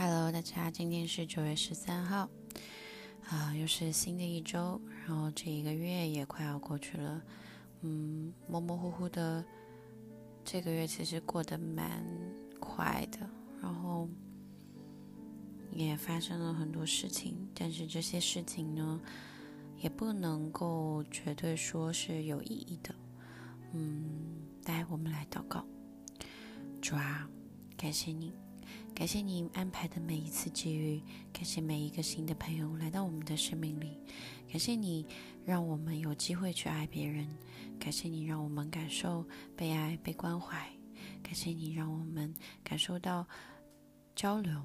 [0.00, 2.30] Hello，大家，今天是九月十三号，
[3.24, 7.20] 啊，又是新的一周，然后这一个月也快要过去了，
[7.80, 9.44] 嗯，模模糊糊的，
[10.44, 12.00] 这个月其实过得蛮
[12.60, 13.28] 快的，
[13.60, 14.08] 然后
[15.72, 19.00] 也发生了很多事情，但是这些事情呢，
[19.78, 22.94] 也不能够绝对说是有意义的，
[23.72, 24.06] 嗯，
[24.66, 25.66] 来，我们来祷告，
[26.80, 27.28] 主啊，
[27.76, 28.32] 感谢你。
[28.98, 31.00] 感谢你安排的每一次机遇，
[31.32, 33.96] 感谢每一个新的朋友来到我们的生命里，
[34.50, 35.06] 感谢你
[35.44, 37.24] 让我们有机会去爱别人，
[37.78, 39.24] 感谢你让我们感受
[39.56, 40.68] 被爱、被关怀，
[41.22, 42.34] 感谢你让我们
[42.64, 43.24] 感受到
[44.16, 44.60] 交流、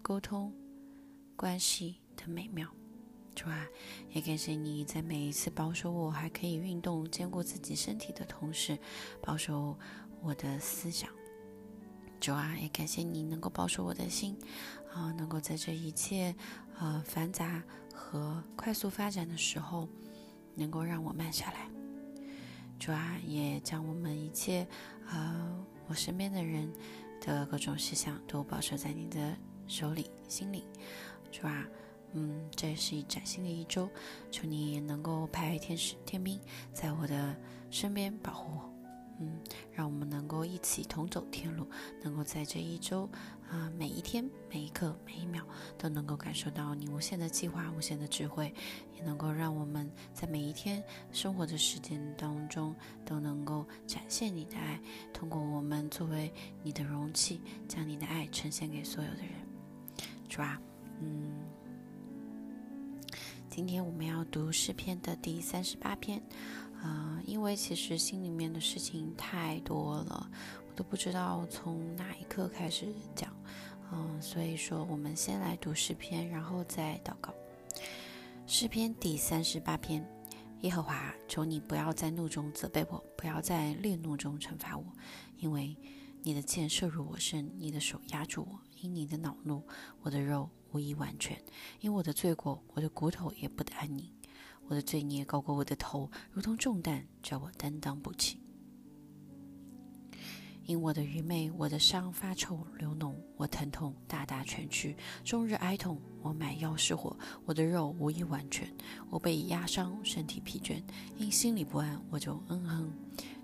[0.00, 0.50] 沟通、
[1.36, 2.66] 关系的美妙。
[3.34, 3.66] 主啊，
[4.14, 8.78] 也感谢你在每一次保守我还可以运动、兼顾自己身体的同时，
[9.22, 9.78] 保守
[10.22, 11.10] 我的思想。
[12.20, 14.36] 主啊，也感谢你能够保守我的心，
[14.92, 16.34] 啊，能够在这一切，
[16.78, 17.62] 呃，繁杂
[17.94, 19.88] 和快速发展的时候，
[20.54, 21.68] 能够让我慢下来。
[22.78, 24.66] 主啊，也将我们一切，
[25.08, 26.72] 呃，我身边的人
[27.20, 29.36] 的各种事项都保守在你的
[29.66, 30.64] 手里、心里。
[31.30, 31.64] 主啊，
[32.12, 33.88] 嗯，这是一崭新的一周，
[34.30, 36.40] 求你能够派天使、天兵
[36.72, 37.36] 在我的
[37.70, 38.75] 身边保护我。
[39.18, 39.38] 嗯，
[39.72, 41.66] 让我们能够一起同走天路，
[42.02, 43.08] 能够在这一周
[43.48, 45.42] 啊，每一天、每一刻、每一秒，
[45.78, 48.52] 都能够感受到你无限的计划、无限的智慧，
[48.94, 52.74] 也能够让我们在每一天生活的时间当中，
[53.06, 54.78] 都能够展现你的爱，
[55.14, 56.30] 通过我们作为
[56.62, 59.30] 你的容器，将你的爱呈现给所有的人。
[60.28, 60.60] 是吧，
[61.00, 61.32] 嗯，
[63.48, 66.20] 今天我们要读诗篇的第三十八篇。
[66.86, 70.30] 啊，因为其实心里面的事情太多了，
[70.68, 73.34] 我都不知道从哪一刻开始讲。
[73.92, 77.34] 嗯，所以说我们先来读诗篇，然后再祷告。
[78.46, 80.08] 诗篇第三十八篇：
[80.60, 84.84] 耶和华，求你不要在怒中责备我，不要在烈怒中惩罚我，
[85.38, 85.76] 因为
[86.22, 89.62] 你的箭射入我身，你的手压住我，因你的恼怒，
[90.02, 91.36] 我的肉无一完全，
[91.80, 94.08] 因我的罪过，我的骨头也不得安宁。
[94.68, 98.38] 我的罪孽高过我的头，如同重担，叫我担当不起。
[100.64, 106.00] 因我的愚昧，我的伤发臭流脓，我疼痛大大全去，终日哀痛。
[106.22, 108.68] 我买药失火，我的肉无一完全。
[109.08, 110.82] 我被压伤，身体疲倦，
[111.16, 112.92] 因心里不安，我就嗯哼。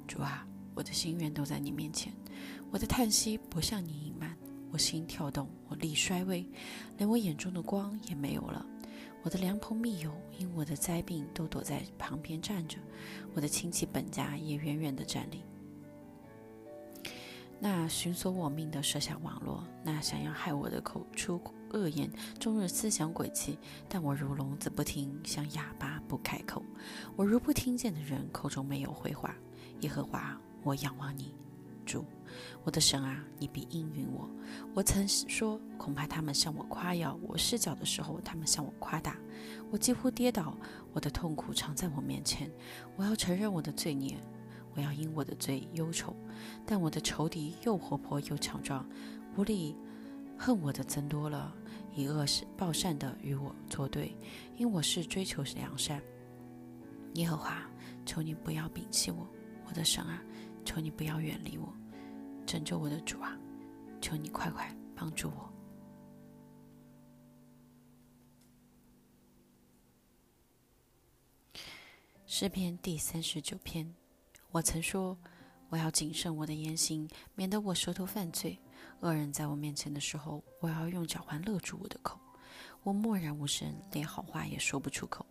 [0.09, 0.45] 主啊，
[0.75, 2.13] 我的心愿都在你面前，
[2.73, 4.37] 我的叹息不向你隐瞒。
[4.73, 6.45] 我心跳动，我力衰微，
[6.97, 8.67] 连我眼中的光也没有了。
[9.23, 12.77] 我的良朋密友因我的灾病都躲在旁边站着，
[13.35, 15.43] 我的亲戚本家也远远地站立。
[17.61, 21.41] 那寻索我命的设下网络，那想要害我的口出
[21.71, 22.11] 恶言，
[22.41, 23.57] 终日思想诡计。
[23.89, 26.61] 但我如聋子不听，像哑巴不开口。
[27.15, 29.33] 我如不听见的人，口中没有回话。
[29.83, 31.33] 耶和华，我仰望你。
[31.87, 32.05] 主，
[32.65, 34.29] 我的神啊，你必应允我。
[34.75, 39.17] 我曾说，恐怕他们向我夸耀；我失脚的时候，他们向我夸大。
[39.71, 40.57] 我几乎跌倒，
[40.93, 42.51] 我的痛苦常在我面前。
[42.97, 44.17] 我要承认我的罪孽，
[44.75, 46.15] 我要因我的罪忧愁。
[46.65, 48.87] 但我的仇敌又活泼又强壮，
[49.37, 49.77] 无力
[50.39, 51.55] 恨我的增多了，
[51.95, 52.25] 以恶
[52.57, 54.17] 报善的与我作对，
[54.57, 56.01] 因我是追求良善。
[57.15, 57.63] 耶和华，
[58.07, 59.27] 求你不要摒弃我，
[59.67, 60.23] 我的神啊。
[60.65, 61.75] 求你不要远离我，
[62.47, 63.39] 拯救我的主啊！
[64.01, 65.51] 求你快快帮助我。
[72.27, 73.95] 诗篇第三十九篇，
[74.51, 75.17] 我曾说
[75.69, 78.59] 我要谨慎我的言行，免得我舌头犯罪。
[79.01, 82.19] 恶人在我面前的时候，我要用脚环勒住我的口。
[82.83, 85.25] 我默然无声，连好话也说不出口，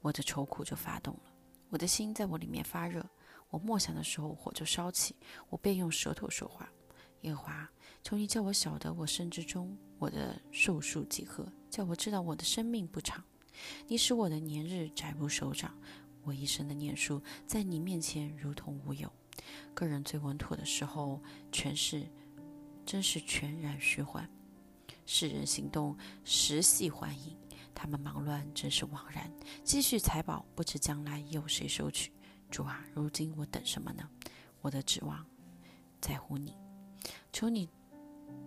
[0.00, 1.32] 我的愁苦就发动了，
[1.68, 3.04] 我的心在我里面发热。
[3.50, 5.14] 我默想的时候，火就烧起，
[5.48, 6.68] 我便用舌头说话。
[7.22, 7.68] 耶和华，
[8.02, 13.22] 求你叫我晓得我生之中我的寿数几何，叫我知道我的生命不长。
[13.86, 15.76] 你使我的年日窄如手掌，
[16.22, 19.12] 我一生的念数在你面前如同无有。
[19.74, 21.20] 个人最稳妥的时候，
[21.50, 22.06] 全是
[22.86, 24.30] 真是全然虚幻。
[25.04, 27.36] 世人行动实系幻影，
[27.74, 29.30] 他们忙乱真是枉然。
[29.64, 32.12] 积蓄财宝，不知将来有谁收取。
[32.50, 34.08] 主啊，如今我等什么呢？
[34.60, 35.24] 我的指望
[36.00, 36.54] 在乎你，
[37.32, 37.68] 求你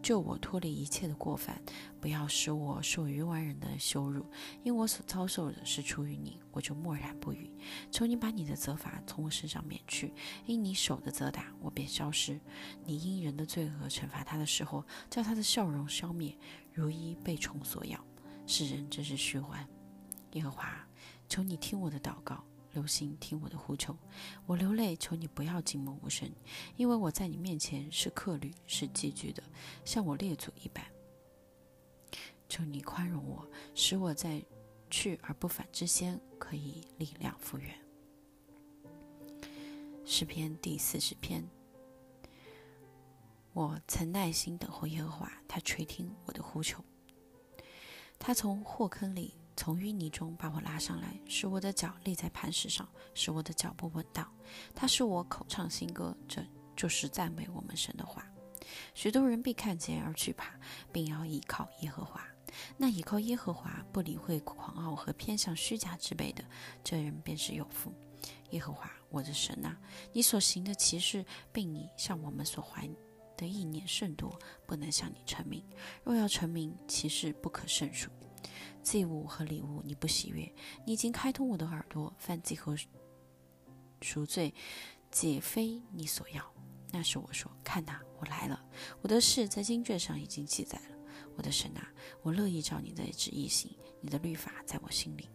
[0.01, 1.61] 救我脱离一切的过犯，
[2.01, 4.25] 不要使我受于万人的羞辱。
[4.61, 7.49] 因我所遭受的是出于你，我就默然不语。
[7.89, 10.13] 求你把你的责罚从我身上免去，
[10.45, 12.39] 因你手的责打，我便消失。
[12.85, 16.37] 你因人的罪恶惩罚他的时候，叫他的笑容消灭，
[16.73, 17.99] 如一被虫所咬。
[18.45, 19.65] 世人真是虚幻。
[20.33, 20.85] 耶和华，
[21.29, 22.43] 求你听我的祷告。
[22.73, 23.95] 留心听我的呼求，
[24.45, 26.29] 我流泪，求你不要静默无声，
[26.75, 29.41] 因为我在你面前是客旅，是寄居的，
[29.85, 30.83] 像我列祖一般。
[32.49, 34.43] 求你宽容我，使我在
[34.89, 37.73] 去而不返之先可以力量复原。
[40.05, 41.47] 诗篇第四十篇，
[43.53, 46.83] 我曾耐心等候耶和华，他垂听我的呼求，
[48.19, 49.35] 他从祸坑里。
[49.55, 54.27] 从淤泥中把我拉上来，使我的脚立在磐石上，使我的脚步稳当。
[54.73, 56.43] 他是我口唱新歌，这
[56.75, 58.25] 就是赞美我们神的话。
[58.93, 60.53] 许多人必看见而惧怕，
[60.91, 62.25] 并要依靠耶和华。
[62.77, 66.43] 那依靠耶和华，不理会狂傲和偏向虚假之辈的，
[66.83, 67.93] 这人便是有福。
[68.51, 69.77] 耶和华，我的神啊，
[70.11, 72.87] 你所行的奇事，并你向我们所怀
[73.35, 75.63] 的意念甚多，不能向你成名。
[76.03, 78.09] 若要成名，其事不可胜数。
[78.83, 80.53] 祭物和礼物你不喜悦，
[80.85, 82.77] 你已经开通我的耳朵，犯罪和
[84.01, 84.53] 赎罪，
[85.09, 86.53] 皆非你所要。
[86.91, 88.63] 那时我说：看哪，我来了，
[89.01, 90.95] 我的事在经卷上已经记载了。
[91.35, 91.91] 我的神啊，
[92.21, 95.29] 我乐意照你的旨意行，你的律法在我心里。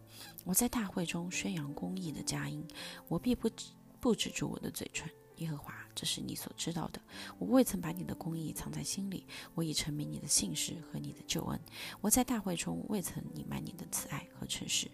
[0.45, 2.65] 我在大会中宣扬公义的佳音，
[3.09, 5.11] 我必不止不止住我的嘴唇。
[5.39, 7.01] 耶和华，这是你所知道的。
[7.41, 11.61] 我未曾把你的公义藏在心里，我已成明你的信实和你的救恩。
[12.01, 14.89] 我在大会中未曾隐瞒你的慈爱和诚实。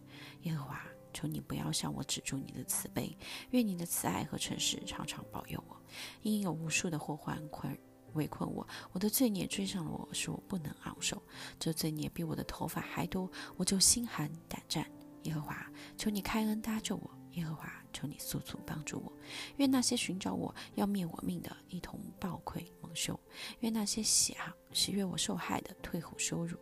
[0.45, 0.81] 耶和华，
[1.13, 3.15] 求你不要向我止住你的慈悲，
[3.51, 5.77] 愿你的慈爱和诚实常常保佑我。
[6.23, 7.79] 因有无数的祸患困
[8.15, 11.23] 围困我，我的罪孽追上了我，使我不能昂首。
[11.59, 14.91] 这罪孽比我的头发还多，我就心寒胆战。
[15.25, 17.11] 耶和华，求你开恩搭救我。
[17.33, 17.84] 耶和华。
[17.95, 19.13] 求你速速帮助我，
[19.57, 23.19] 愿那些寻找我要灭我命的，一同暴愧蒙羞；
[23.61, 26.59] 愿那些喜啊喜悦我受害的，退后羞辱；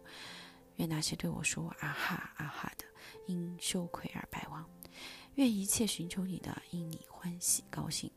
[0.77, 2.85] 愿那些对我说啊哈啊哈的，
[3.27, 4.63] 因羞愧而败亡；
[5.37, 8.11] 愿一切寻求你的，因你欢喜高兴；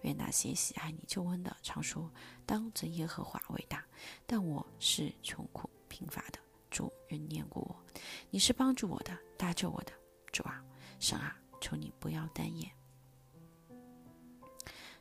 [0.00, 2.10] 愿那些喜爱你救恩的，常说
[2.46, 3.84] 当真耶和华伟大。
[4.26, 6.38] 但我是穷苦贫乏的，
[6.70, 7.76] 主人念过我，
[8.30, 9.92] 你是帮助我的，搭救我的
[10.32, 10.64] 主啊，
[10.98, 11.41] 神啊。
[11.62, 12.70] 求你不要单眼。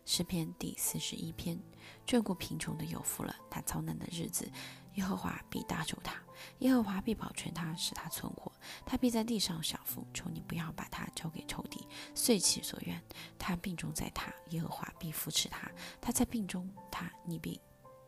[0.05, 1.59] 诗篇第四十一篇：
[2.05, 3.35] 眷顾贫穷的有福了。
[3.49, 4.49] 他遭难的日子，
[4.95, 6.13] 耶和华必搭救他；
[6.59, 8.51] 耶和华必保全他，使他存活。
[8.85, 10.05] 他必在地上享福。
[10.13, 13.01] 求你不要把他交给仇敌，遂其所愿。
[13.39, 15.71] 他病中在他，耶和华必扶持他。
[15.99, 17.59] 他在病中，他你必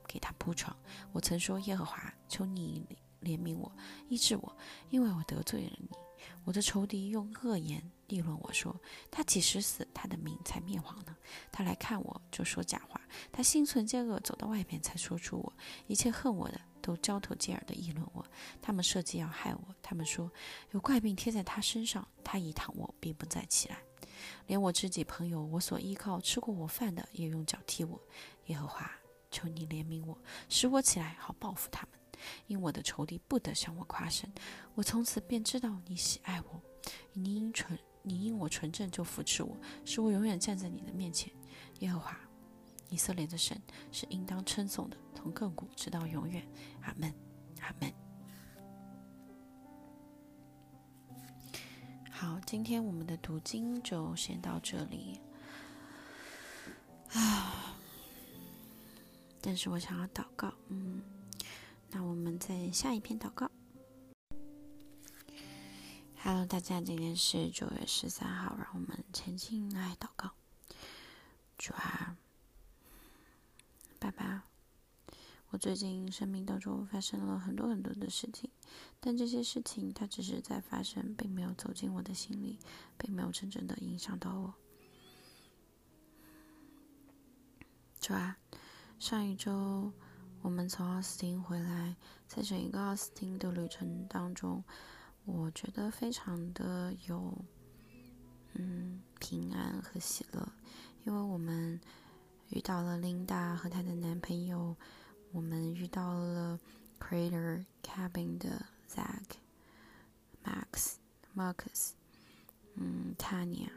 [0.08, 0.76] 给他铺床。
[1.12, 2.86] 我曾说：耶和华，求你
[3.22, 3.72] 怜悯我，
[4.10, 4.58] 医治我，
[4.90, 5.90] 因为我得罪了你。
[6.44, 8.80] 我的仇敌用恶言议论我说
[9.10, 11.16] ：“他几时死，他的名才灭亡呢？”
[11.52, 13.00] 他来看我就说假话，
[13.32, 15.54] 他心存奸恶，走到外边才说出我。
[15.88, 18.26] 一切恨我的都交头接耳的议论我，
[18.62, 19.76] 他们设计要害我。
[19.82, 20.32] 他们说
[20.72, 23.78] 有怪病贴在他身上，他一躺卧便不再起来。
[24.48, 28.00] 连我知己朋友，我所依靠吃过我饭的，也用脚踢我。
[28.48, 28.92] 耶和华，
[29.32, 30.18] 求你怜悯我，
[30.50, 32.00] 使我起来好报复他们。
[32.48, 34.32] 因我的仇敌不得向我夸胜，
[34.76, 36.62] 我从此便知道你喜爱我。
[37.14, 41.34] 你因纯，你因我纯正就扶持我，使我永远站在你的面前。
[41.80, 42.20] 耶和华，
[42.90, 43.60] 以色列的神
[43.92, 46.46] 是应当称颂的，从亘古直到永远。
[46.82, 47.14] 阿门，
[47.62, 47.92] 阿门。
[52.12, 55.20] 好，今天我们的读经就先到这里。
[57.14, 57.76] 啊，
[59.42, 61.02] 但是我想要祷告，嗯。
[61.90, 63.50] 那我们再下一篇祷告。
[66.26, 70.32] Hello，大家，今天是九月十三号，让我们前进来祷告。
[71.58, 72.16] 主啊，
[74.00, 74.46] 爸爸，
[75.50, 78.50] 我最近生命当中发生了很多很多的事情，
[79.02, 82.58] 但这些事情它只是在发生，并没有走进我的心里，
[82.98, 84.54] 并没有真正的影响到我。
[88.00, 88.38] 主啊，
[88.98, 89.92] 上一周。
[90.42, 91.96] 我们从奥斯汀回来，
[92.28, 94.62] 在整一个奥斯汀的旅程当中，
[95.26, 97.34] 我觉得非常的有，
[98.54, 100.48] 嗯，平安和喜乐，
[101.06, 101.80] 因为我们
[102.50, 104.76] 遇到了琳达和她的男朋友，
[105.32, 106.60] 我们遇到了
[107.00, 109.38] Crater Cabin 的 Zach、
[110.44, 110.96] Max、
[111.36, 111.92] Marcus，
[112.76, 113.70] 嗯，Tanya，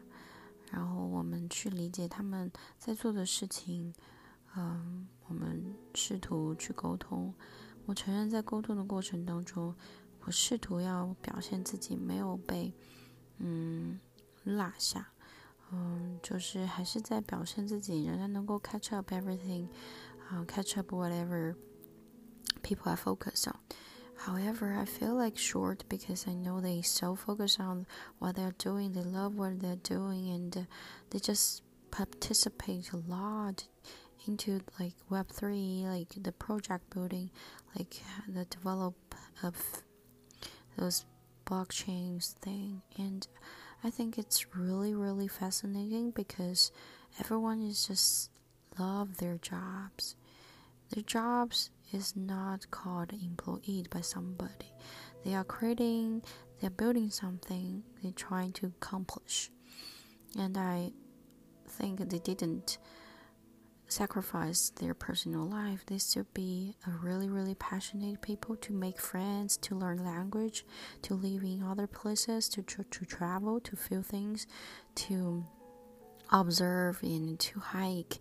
[0.72, 3.94] 然后我们去理解他们在做的事情。
[4.56, 7.32] 嗯，我们试图去沟通。
[7.84, 9.74] 我承认，在沟通的过程当中，
[10.25, 12.73] 我试图要表现自己没有被
[13.39, 13.99] 嗯
[14.43, 15.11] 落下，
[15.71, 19.67] 嗯，就是还是在表现自己，仍然能够 catch up everything，
[20.29, 21.55] 啊，catch up whatever
[22.61, 27.87] people are focused on。However, I feel like short because I know they so focus on
[28.19, 30.67] what they're doing, they love what they're doing, and
[31.09, 33.65] they just participate a lot
[34.27, 37.31] into like Web3, like the project building,
[37.75, 38.93] like the develop
[39.41, 39.55] of
[40.76, 41.04] those
[41.46, 42.82] blockchains thing.
[42.98, 43.26] And
[43.84, 46.72] I think it's really, really fascinating because
[47.20, 48.30] everyone is just
[48.78, 50.16] love their jobs.
[50.90, 54.72] Their jobs is not called employed by somebody.
[55.24, 56.22] They are creating,
[56.60, 59.50] they're building something, they're trying to accomplish.
[60.38, 60.92] And I
[61.68, 62.78] think they didn't
[63.88, 65.84] sacrifice their personal life.
[65.86, 70.64] They should be a really, really passionate people to make friends, to learn language,
[71.02, 74.46] to live in other places, to to travel, to feel things,
[74.96, 75.44] to
[76.32, 78.18] observe and to hike,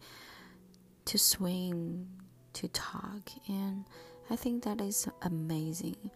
[1.05, 2.07] to swim,
[2.53, 3.85] to talk, and
[4.29, 6.11] I think that is amazing.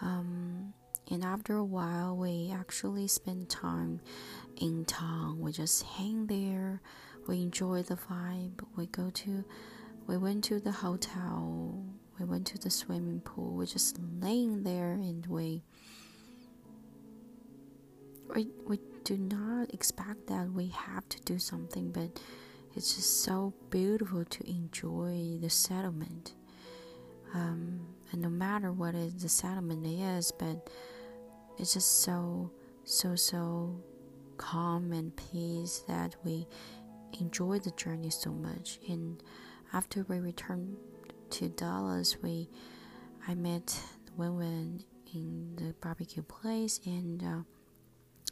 [0.00, 0.72] Um,
[1.10, 4.00] and after a while, we actually spend time
[4.56, 5.40] in town.
[5.40, 6.80] We just hang there.
[7.26, 8.60] We enjoy the vibe.
[8.76, 9.44] We go to,
[10.06, 11.84] we went to the hotel.
[12.18, 13.54] We went to the swimming pool.
[13.56, 15.62] We're just laying there and we,
[18.34, 22.20] we, we do not expect that we have to do something, but
[22.76, 26.34] it's just so beautiful to enjoy the settlement.
[27.34, 27.80] Um,
[28.12, 30.68] and no matter what is the settlement is, but
[31.58, 32.50] it's just so,
[32.84, 33.80] so, so
[34.36, 36.46] calm and peace that we
[37.18, 38.78] enjoy the journey so much.
[38.88, 39.22] And
[39.72, 40.76] after we returned
[41.30, 42.48] to Dallas, we
[43.26, 43.78] I met
[44.16, 47.42] Wen in the barbecue place, and uh,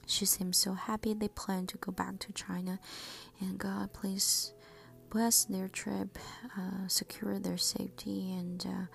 [0.06, 1.14] she seemed so happy.
[1.14, 2.78] They plan to go back to China,
[3.40, 4.52] and God, please
[5.10, 6.18] bless their trip,
[6.56, 8.86] uh, secure their safety, and uh,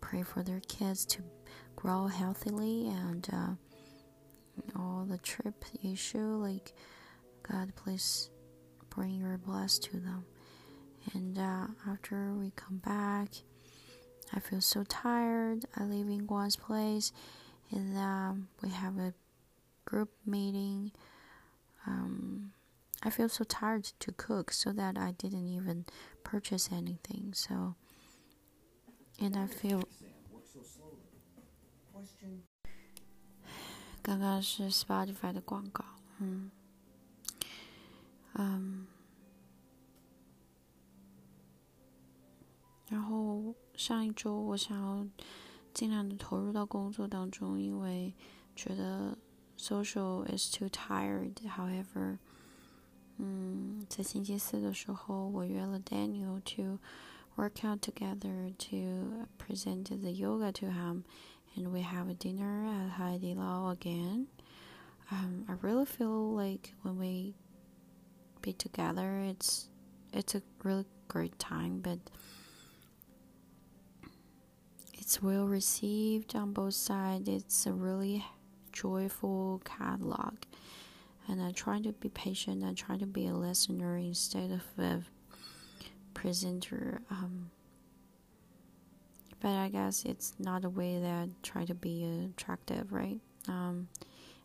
[0.00, 1.22] pray for their kids to
[1.76, 3.54] grow healthily and uh,
[4.76, 6.36] all the trip issue.
[6.36, 6.72] Like,
[7.42, 8.30] God, please
[8.91, 10.25] bring your bless to them.
[11.13, 13.29] And uh, after we come back,
[14.33, 15.65] I feel so tired.
[15.75, 17.13] I live in Guan's place,
[17.71, 19.13] and um, we have a
[19.85, 20.91] group meeting.
[21.85, 22.51] Um,
[23.03, 25.85] I feel so tired to cook, so that I didn't even
[26.25, 27.31] purchase anything.
[27.33, 27.75] So,
[29.21, 29.83] and I feel.
[34.01, 35.83] 刚刚是 Spotify 的广告，
[36.19, 36.49] 嗯。
[38.33, 38.85] 嗯，
[42.89, 45.07] 然后上一周我想要
[45.73, 48.13] 尽量的投入到工作当中，因为
[48.55, 49.17] 觉得
[49.57, 51.33] social is too tired.
[51.35, 52.19] However，
[53.17, 56.79] 嗯，在星期四的时候，我约了 Daniel to
[57.35, 61.03] work out together to present the yoga to him,
[61.55, 64.27] and we have a dinner at Heidi Lao again.
[65.09, 67.33] Um, I really feel like when we
[68.42, 69.20] be together.
[69.28, 69.68] It's
[70.12, 71.98] it's a really great time, but
[74.94, 77.28] it's well received on both sides.
[77.28, 78.24] It's a really
[78.72, 80.34] joyful catalog,
[81.28, 82.64] and I try to be patient.
[82.64, 85.02] I try to be a listener instead of a
[86.14, 87.02] presenter.
[87.10, 87.50] Um,
[89.40, 92.04] but I guess it's not a way that I try to be
[92.36, 93.18] attractive, right?
[93.48, 93.88] Um,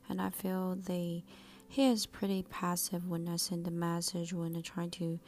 [0.10, 1.24] and I feel they
[1.68, 5.20] he is pretty passive when I send a message when I try to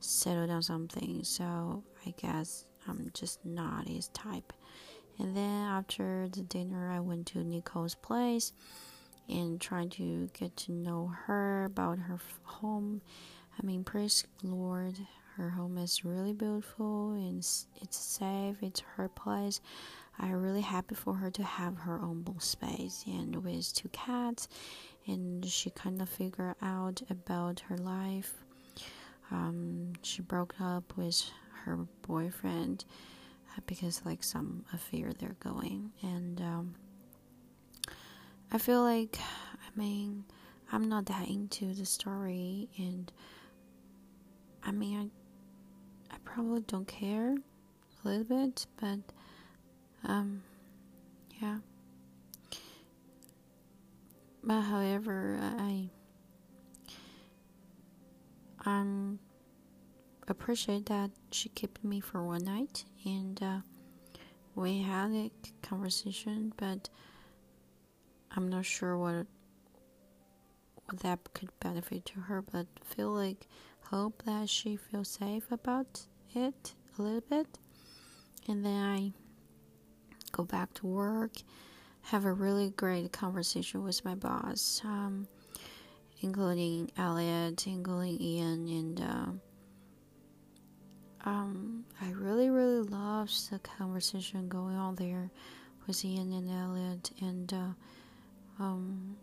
[0.00, 4.52] settle down something, so I guess I'm just not his type.
[5.18, 8.52] And then after the dinner, I went to Nicole's place
[9.28, 13.00] and tried to get to know her about her home.
[13.58, 14.94] I mean, praise Lord,
[15.36, 18.56] her home is really beautiful and it's safe.
[18.62, 19.60] It's her place.
[20.18, 24.48] I'm really happy for her to have her own space and with two cats
[25.06, 28.34] and she kind of figured out about her life.
[29.30, 31.22] Um, she broke up with
[31.64, 32.84] her boyfriend
[33.56, 36.74] uh, because like some affair they're going, and um,
[38.52, 39.18] I feel like
[39.54, 40.24] I mean
[40.72, 43.10] I'm not that into the story, and
[44.64, 45.10] I mean
[46.10, 47.34] I I probably don't care
[48.04, 49.00] a little bit, but
[50.04, 50.42] um
[51.40, 51.58] yeah.
[54.46, 55.90] But however, I
[58.64, 59.18] I'm
[60.28, 63.58] appreciate that she kept me for one night and uh,
[64.54, 65.30] we had a
[65.62, 66.88] conversation, but
[68.34, 69.26] I'm not sure what
[70.84, 72.40] what that could benefit to her.
[72.40, 73.48] But feel like
[73.90, 77.58] hope that she feels safe about it a little bit,
[78.48, 79.12] and then I
[80.32, 81.32] go back to work,
[82.06, 84.80] have a really great conversation with my boss.
[84.84, 85.26] Um,
[86.20, 94.94] including Elliot, including Ian, and uh, um, I really, really love the conversation going on
[94.94, 95.30] there
[95.86, 99.16] with Ian and Elliot, and uh, um,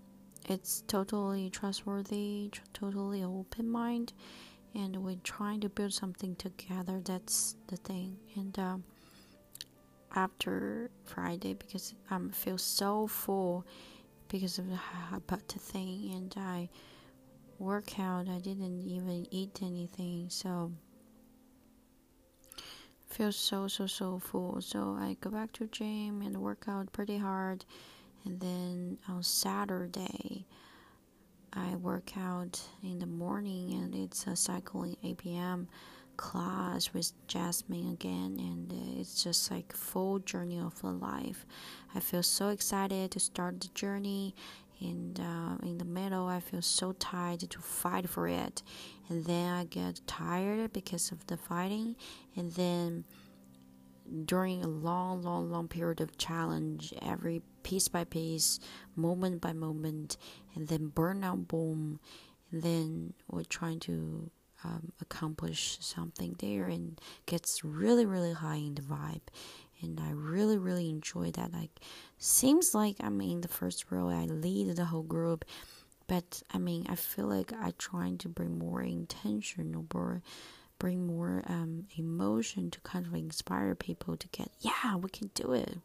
[0.48, 4.13] it's totally trustworthy, tr- totally open mind,
[4.75, 7.02] and we're trying to build something together.
[7.04, 8.58] That's the thing, and.
[8.58, 8.78] Uh,
[10.15, 13.65] after Friday, because um, I am feel so full
[14.27, 16.70] because of the Habata thing, and I
[17.60, 18.27] work out.
[18.29, 20.72] I didn't even eat anything, so
[23.08, 24.62] feel so so so full.
[24.62, 27.65] So I go back to gym and work out pretty hard,
[28.25, 30.46] and then on Saturday.
[31.55, 35.67] I work out in the morning and it's a cycling RPM
[36.17, 41.46] class with Jasmine again, and uh, it's just like full journey of the life.
[41.96, 44.36] I feel so excited to start the journey,
[44.79, 48.63] and uh, in the middle, I feel so tired to fight for it,
[49.10, 51.96] and then I get tired because of the fighting,
[52.36, 53.05] and then
[54.25, 58.60] during a long, long, long period of challenge, every piece by piece,
[58.96, 60.17] moment by moment,
[60.55, 62.00] and then burnout boom,
[62.51, 64.29] and then we're trying to
[64.63, 66.36] um, accomplish something.
[66.39, 69.22] There and gets really really high in the vibe
[69.82, 71.53] and i really really enjoy that.
[71.53, 71.79] Like
[72.17, 75.46] seems like i'm in the first row i lead the whole group
[76.08, 80.22] but i mean i feel like i trying to bring more intention or
[80.79, 85.51] bring more um, emotion to kind of inspire people to get yeah we can do
[85.53, 85.77] it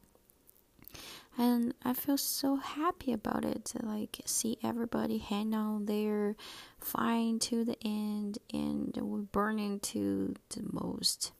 [1.38, 6.34] and I feel so happy about it to like see everybody hang on there,
[6.80, 11.32] fine to the end, and we're burning to the most.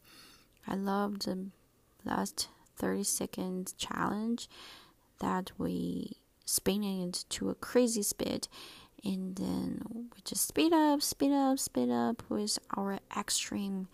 [0.66, 1.46] I love the
[2.04, 4.48] last 30 seconds challenge
[5.18, 6.12] that we
[6.44, 8.48] spinning into a crazy speed
[9.04, 13.88] and then we just speed up, speed up, speed up with our extreme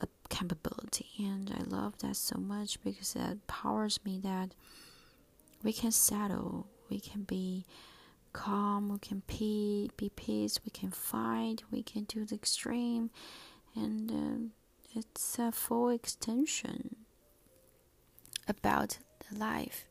[0.00, 1.06] uh, capability.
[1.18, 4.54] And I love that so much because that powers me that
[5.62, 7.64] we can settle, we can be
[8.32, 13.10] calm, we can be, be peace, we can fight, we can do the extreme,
[13.74, 16.96] and uh, it's a full extension
[18.48, 18.98] about
[19.30, 19.86] the life.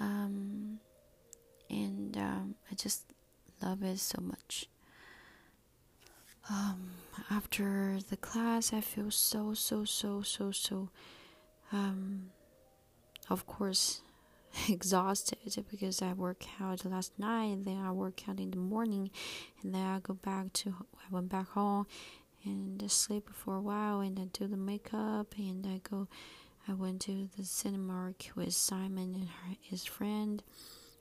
[0.00, 0.80] Um,
[1.70, 3.04] and um, I just
[3.62, 4.66] love it so much.
[6.50, 6.90] Um,
[7.30, 10.88] after the class, I feel so, so, so, so, so,
[11.70, 12.30] um,
[13.30, 14.02] of course,
[14.68, 15.38] exhausted
[15.70, 19.10] because I work out last night, then I work out in the morning,
[19.62, 21.86] and then I go back to I went back home
[22.44, 26.08] and sleep for a while, and I do the makeup, and I go.
[26.68, 30.40] I went to the cinema with Simon and her, his friend,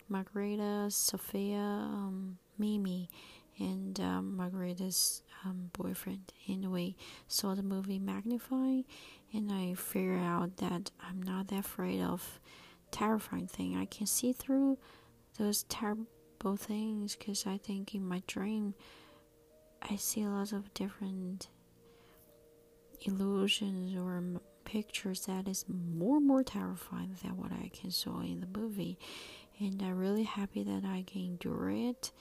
[0.09, 3.09] Margarita, Sophia, um, Mimi,
[3.59, 6.33] and um, Margarita's um, boyfriend.
[6.47, 6.95] And we
[7.27, 8.81] saw the movie Magnify,
[9.33, 12.39] and I figured out that I'm not that afraid of
[12.91, 13.77] terrifying thing.
[13.77, 14.77] I can see through
[15.37, 18.73] those terrible things because I think in my dream
[19.81, 21.49] I see a lot of different
[23.01, 24.23] illusions or
[24.63, 28.97] pictures that is more and more terrifying than what I can saw in the movie.
[29.59, 32.11] And I'm really happy that I can endure it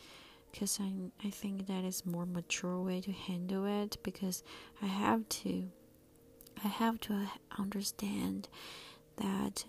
[0.50, 0.92] because I
[1.24, 4.42] I think that is more mature way to handle it because
[4.82, 5.70] I have to
[6.64, 7.26] I have to
[7.58, 8.48] understand
[9.16, 9.64] that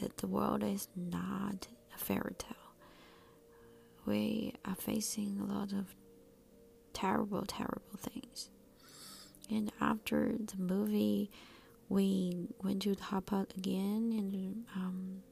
[0.00, 2.56] that the world is not a fairy tale.
[4.06, 5.94] We are facing a lot of
[6.92, 8.50] terrible, terrible things.
[9.50, 11.30] And after the movie,
[11.88, 15.22] we went to the hot pot again, and um,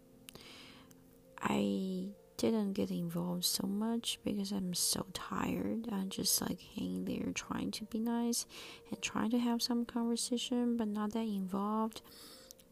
[1.41, 5.89] I didn't get involved so much because I'm so tired.
[5.93, 8.47] I'm just like hanging there trying to be nice
[8.91, 12.03] and trying to have some conversation, but not that involved.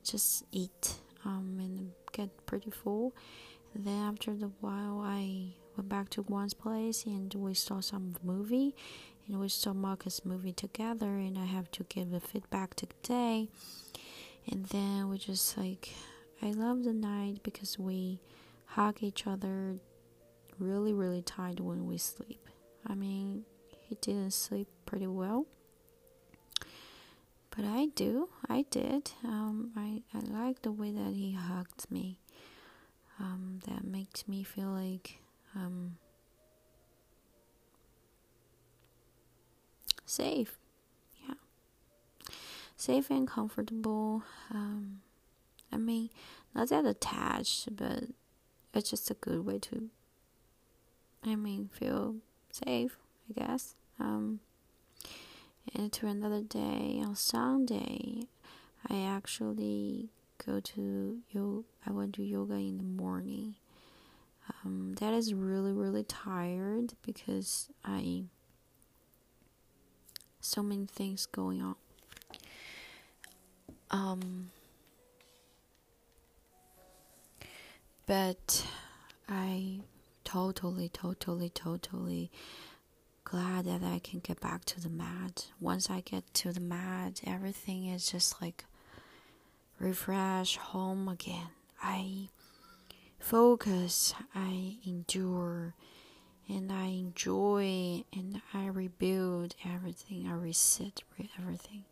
[0.02, 0.94] Just eat
[1.24, 3.14] um, and get pretty full.
[3.74, 8.74] Then after the while, I went back to Juan's place and we saw some movie,
[9.26, 11.06] and we saw Marcus movie together.
[11.06, 13.48] And I have to give the feedback today.
[14.50, 15.90] And then we just like,
[16.42, 18.20] I love the night because we
[18.64, 19.76] hug each other
[20.58, 22.48] really, really tight when we sleep.
[22.86, 23.44] I mean,
[23.78, 25.46] he didn't sleep pretty well,
[27.54, 28.28] but I do.
[28.48, 29.10] I did.
[29.24, 32.18] Um, I I like the way that he hugged me.
[33.18, 35.18] Um, that makes me feel like
[35.54, 35.96] um,
[40.06, 40.58] safe.
[41.26, 41.34] Yeah,
[42.76, 44.22] safe and comfortable.
[44.52, 45.00] Um,
[45.72, 46.10] I mean,
[46.54, 48.04] not that attached, but
[48.74, 49.90] it's just a good way to.
[51.24, 52.16] I mean, feel
[52.50, 52.96] safe.
[53.28, 53.74] I guess.
[53.98, 54.40] Um,
[55.74, 58.28] and to another day on Sunday,
[58.88, 60.10] I actually
[60.44, 61.64] go to yoga.
[61.86, 63.56] I went to yoga in the morning.
[64.64, 68.24] Um, that is really really tired because I
[70.40, 71.76] so many things going on.
[73.90, 74.50] Um,
[78.06, 78.64] but
[79.28, 79.80] I
[80.24, 82.30] totally, totally, totally
[83.30, 85.46] glad that I can get back to the mat.
[85.60, 88.64] Once I get to the mat, everything is just like
[89.78, 91.50] refresh, home again.
[91.80, 92.30] I
[93.20, 95.74] focus, I endure,
[96.48, 100.26] and I enjoy, and I rebuild everything.
[100.28, 101.04] I reset
[101.38, 101.84] everything.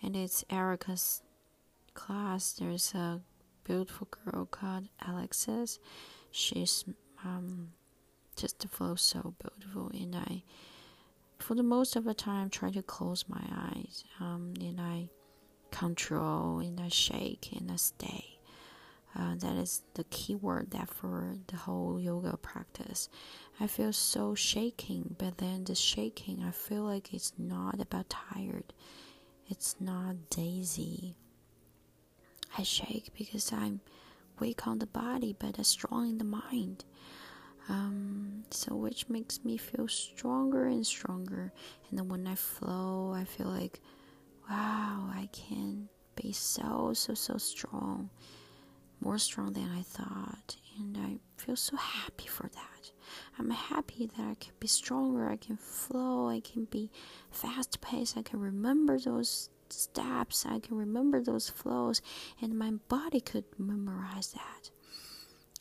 [0.00, 1.22] And it's Erica's
[1.94, 2.52] class.
[2.52, 3.20] There's a
[3.64, 5.80] beautiful girl called Alexis.
[6.30, 6.84] She's
[7.24, 7.72] um
[8.36, 10.42] just feels so beautiful, and I
[11.38, 15.08] for the most of the time try to close my eyes um, and I
[15.70, 18.38] control and I shake and I stay.
[19.16, 23.08] Uh, that is the key word that for the whole yoga practice.
[23.60, 28.72] I feel so shaking, but then the shaking, I feel like it's not about tired.
[29.48, 31.16] It's not daisy.
[32.58, 33.80] I shake because I'm
[34.40, 36.84] weak on the body, but strong in the mind
[37.68, 41.52] um, so which makes me feel stronger and stronger.
[41.88, 43.80] And then when i flow i feel like
[44.48, 48.10] wow i can be so so so strong.
[49.00, 50.56] More strong than i thought.
[50.78, 52.90] And i feel so happy for that.
[53.38, 55.28] I'm happy that i can be stronger.
[55.28, 56.28] I can flow.
[56.28, 56.90] I can be
[57.30, 58.16] fast paced.
[58.16, 60.46] I can remember those steps.
[60.46, 62.02] I can remember those flows.
[62.40, 64.70] And my body could memorize that.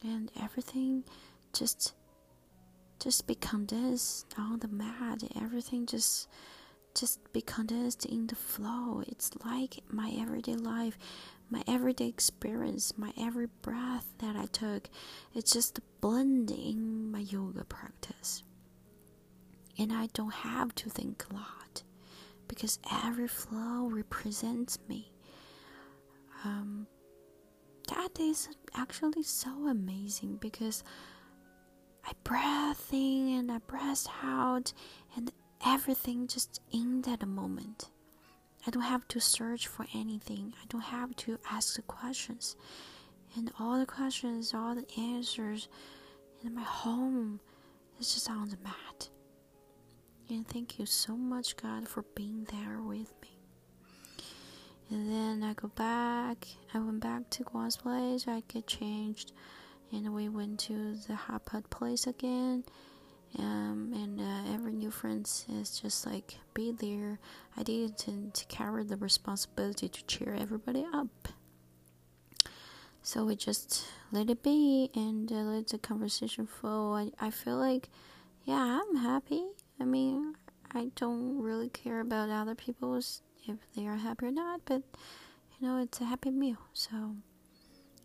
[0.03, 1.05] And everything
[1.53, 1.93] just
[2.99, 6.27] just be condensed on the mat everything just
[6.95, 9.03] just be condensed in the flow.
[9.07, 10.97] It's like my everyday life
[11.49, 14.89] my everyday experience my every breath that i took.
[15.33, 18.43] It's just blending my yoga practice.
[19.77, 21.83] And i don't have to think a lot
[22.47, 25.11] because every flow represents me.
[26.45, 26.87] Um,
[27.89, 30.83] that is actually so amazing because
[32.05, 34.73] I breathe in and I breathe out,
[35.15, 35.31] and
[35.65, 37.89] everything just in that moment.
[38.65, 40.53] I don't have to search for anything.
[40.61, 42.55] I don't have to ask the questions.
[43.35, 45.67] And all the questions, all the answers
[46.43, 47.39] in my home
[47.99, 49.09] is just on the mat.
[50.29, 53.39] And thank you so much, God, for being there with me.
[54.89, 56.47] And then I go back.
[56.73, 58.27] I went back to Guan's place.
[58.27, 59.33] I get changed
[59.93, 62.63] and we went to the hot pot place again.
[63.39, 67.19] Um, and uh, every new friends is just like be there.
[67.57, 71.29] I did to, to carry the responsibility to cheer everybody up.
[73.01, 76.93] So we just let it be and uh, let the conversation flow.
[76.93, 77.89] I, I feel like
[78.45, 79.43] yeah i'm happy.
[79.79, 80.35] I mean
[80.73, 84.81] i don't really care about other people's if they are happy or not but
[85.59, 86.57] you know it's a happy meal.
[86.73, 87.15] So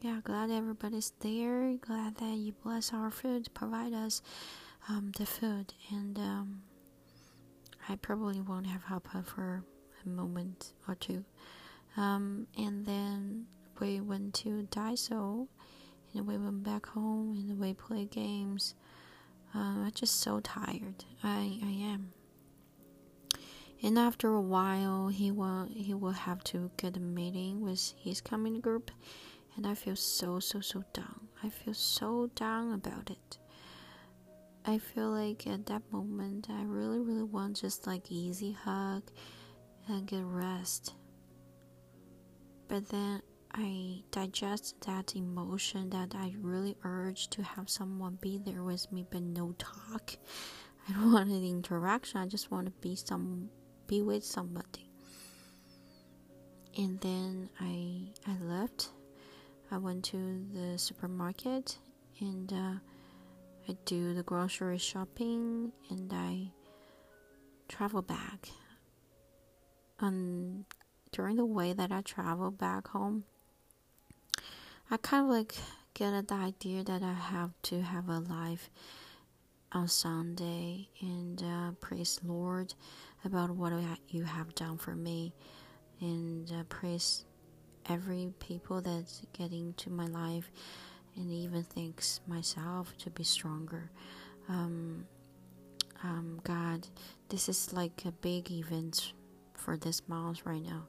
[0.01, 1.75] yeah, glad everybody's there.
[1.81, 4.23] Glad that you bless our food, provide us
[4.89, 6.63] um, the food, and um,
[7.89, 9.65] I probably won't have Hapa for
[10.05, 11.25] a moment or two.
[11.97, 13.47] Um, and then
[13.81, 15.49] we went to Daiso,
[16.15, 18.75] and we went back home, and we played games.
[19.55, 21.05] Uh, I'm just so tired.
[21.25, 22.13] I I am.
[23.83, 28.21] And after a while, he will he will have to get a meeting with his
[28.21, 28.91] community group
[29.59, 31.27] and I feel so, so, so down.
[31.43, 33.39] I feel so down about it.
[34.65, 39.03] I feel like at that moment, I really, really want just like easy hug
[39.89, 40.95] and get rest.
[42.69, 43.21] But then
[43.53, 49.05] I digest that emotion that I really urge to have someone be there with me,
[49.11, 50.19] but no talk.
[50.89, 52.21] I don't want any interaction.
[52.21, 53.51] I just want to be some,
[53.89, 54.89] be with somebody.
[56.77, 58.91] And then I, I left
[59.71, 61.79] I went to the supermarket
[62.21, 62.75] and uh,
[63.69, 66.53] I do the grocery shopping and I
[67.69, 68.49] travel back.
[70.01, 70.65] On
[71.11, 73.25] during the way that I travel back home,
[74.91, 75.55] I kind of like
[75.93, 78.71] get the idea that I have to have a life
[79.73, 82.75] on Sunday and uh, praise Lord
[83.25, 83.73] about what
[84.09, 85.35] you have done for me
[86.01, 87.25] and uh, praise
[87.89, 90.51] every people that's getting to my life
[91.17, 93.91] and even thanks myself to be stronger.
[94.49, 95.07] Um,
[96.03, 96.87] um, God,
[97.29, 99.13] this is like a big event
[99.55, 100.87] for this month right now.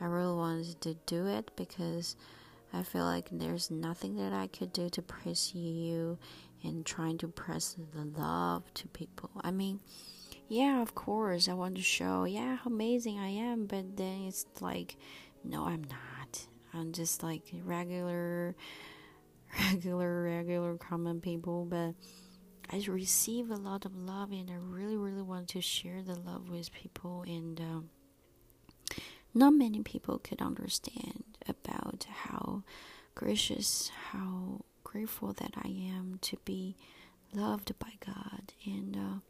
[0.00, 2.16] I really wanted to do it because
[2.72, 6.18] I feel like there's nothing that I could do to praise you
[6.62, 9.30] and trying to press the love to people.
[9.42, 9.80] I mean,
[10.48, 14.46] yeah, of course, I want to show, yeah, how amazing I am, but then it's
[14.60, 14.96] like,
[15.44, 16.15] no, I'm not.
[16.76, 18.54] I'm just like regular,
[19.72, 21.94] regular, regular common people, but
[22.70, 26.48] I receive a lot of love, and I really, really want to share the love
[26.50, 27.90] with people, and um,
[29.32, 32.62] not many people could understand about how
[33.14, 36.76] gracious, how grateful that I am to be
[37.32, 39.20] loved by God, and uh,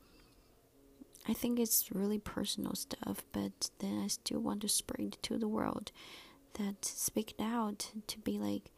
[1.29, 5.37] I think it's really personal stuff, but then I still want to spread it to
[5.39, 5.93] the world
[6.59, 8.71] that speak out to be like,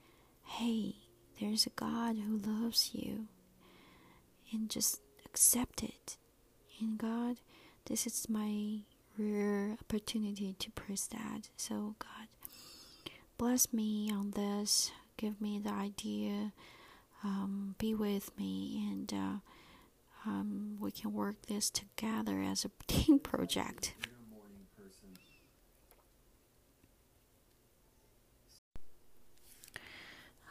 [0.44, 0.94] hey,
[1.40, 3.26] there's a God who loves you,
[4.52, 6.16] and just accept it.
[6.80, 7.36] And God,
[7.86, 8.80] this is my
[9.18, 11.48] rare opportunity to praise that.
[11.56, 12.28] So, God,
[13.36, 16.52] bless me on this, give me the idea,
[17.24, 23.18] um, be with me, and uh, um, we can work this together as a team
[23.18, 23.94] project.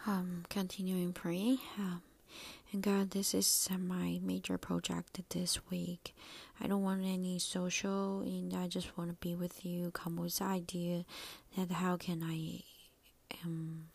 [0.07, 1.59] Um, continuing praying.
[1.77, 2.01] Um,
[2.71, 6.15] and God, this is my major project this week.
[6.61, 9.91] I don't want any social, and I just want to be with you.
[9.91, 11.03] Come with the idea
[11.57, 12.63] that how can I
[13.43, 13.87] um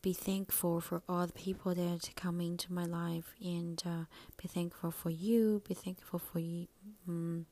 [0.00, 4.04] be thankful for all the people that come into my life and uh,
[4.40, 6.68] be thankful for you be thankful for you
[7.08, 7.44] um,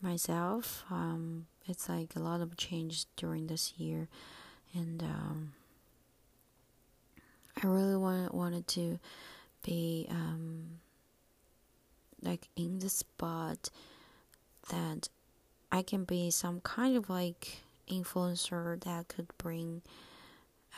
[0.00, 4.06] myself um, it's like a lot of change during this year
[4.74, 5.54] and um,
[7.62, 8.98] i really want, wanted to
[9.62, 10.78] be um,
[12.22, 13.70] like in the spot
[14.70, 15.08] that
[15.72, 19.82] i can be some kind of like influencer that could bring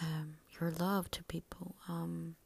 [0.00, 2.36] um, your love to people, um,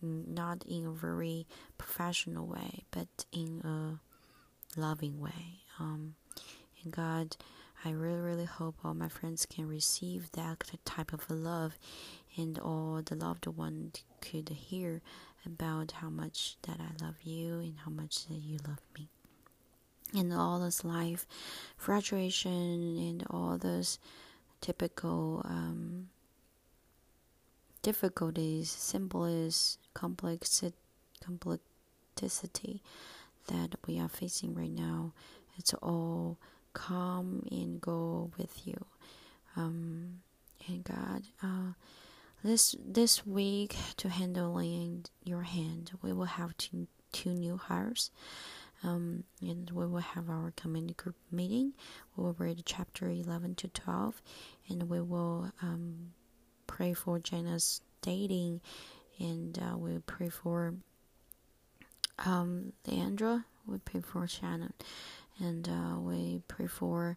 [0.00, 5.60] not in a very professional way, but in a loving way.
[5.78, 6.14] Um,
[6.82, 7.36] and God,
[7.84, 11.78] I really, really hope all my friends can receive that type of love,
[12.38, 15.02] and all the loved one could hear
[15.44, 19.08] about how much that I love you and how much that you love me.
[20.14, 21.26] And all this life
[21.76, 23.98] frustration and all this
[24.60, 26.08] typical um,
[27.82, 30.76] difficulties, symbols, complexity,
[31.22, 32.82] complexity
[33.48, 35.12] that we are facing right now.
[35.58, 36.38] It's all
[36.72, 38.84] come and go with you.
[39.56, 40.20] Um,
[40.68, 41.72] and God, uh,
[42.42, 48.10] this this week to handling your hand, we will have two two new hires.
[48.84, 51.72] Um, and we will have our community group meeting.
[52.14, 54.22] We will read chapter 11 to 12,
[54.68, 56.12] and we will um,
[56.68, 58.60] pray for Jenna's dating,
[59.18, 60.74] and uh, we pray for
[62.24, 63.44] um, Leandra.
[63.66, 64.74] We pray for Shannon,
[65.40, 67.16] and uh, we pray for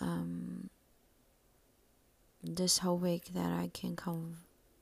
[0.00, 0.68] um,
[2.42, 4.36] this whole week that I can come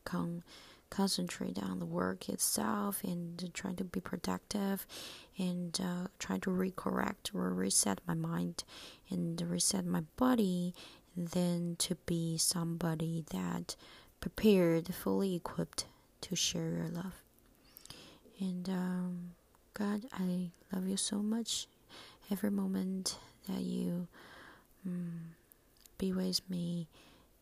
[0.08, 0.42] come
[0.90, 4.86] concentrate on the work itself and try to be productive
[5.36, 8.64] and uh, try to recorrect or reset my mind
[9.10, 10.74] and reset my body
[11.16, 13.76] then to be somebody that
[14.20, 15.86] prepared, fully equipped
[16.20, 17.14] to share your love.
[18.40, 19.30] And um,
[19.74, 21.66] God, I love you so much.
[22.30, 23.18] Every moment
[23.48, 24.06] that you
[24.86, 25.34] um,
[25.96, 26.88] be with me,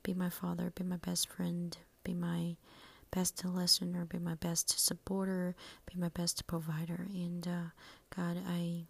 [0.02, 1.76] be my father, be my best friend,
[2.06, 2.56] be my
[3.10, 5.54] best listener, be my best supporter,
[5.86, 7.06] be my best provider.
[7.12, 7.70] And uh,
[8.14, 8.84] God, I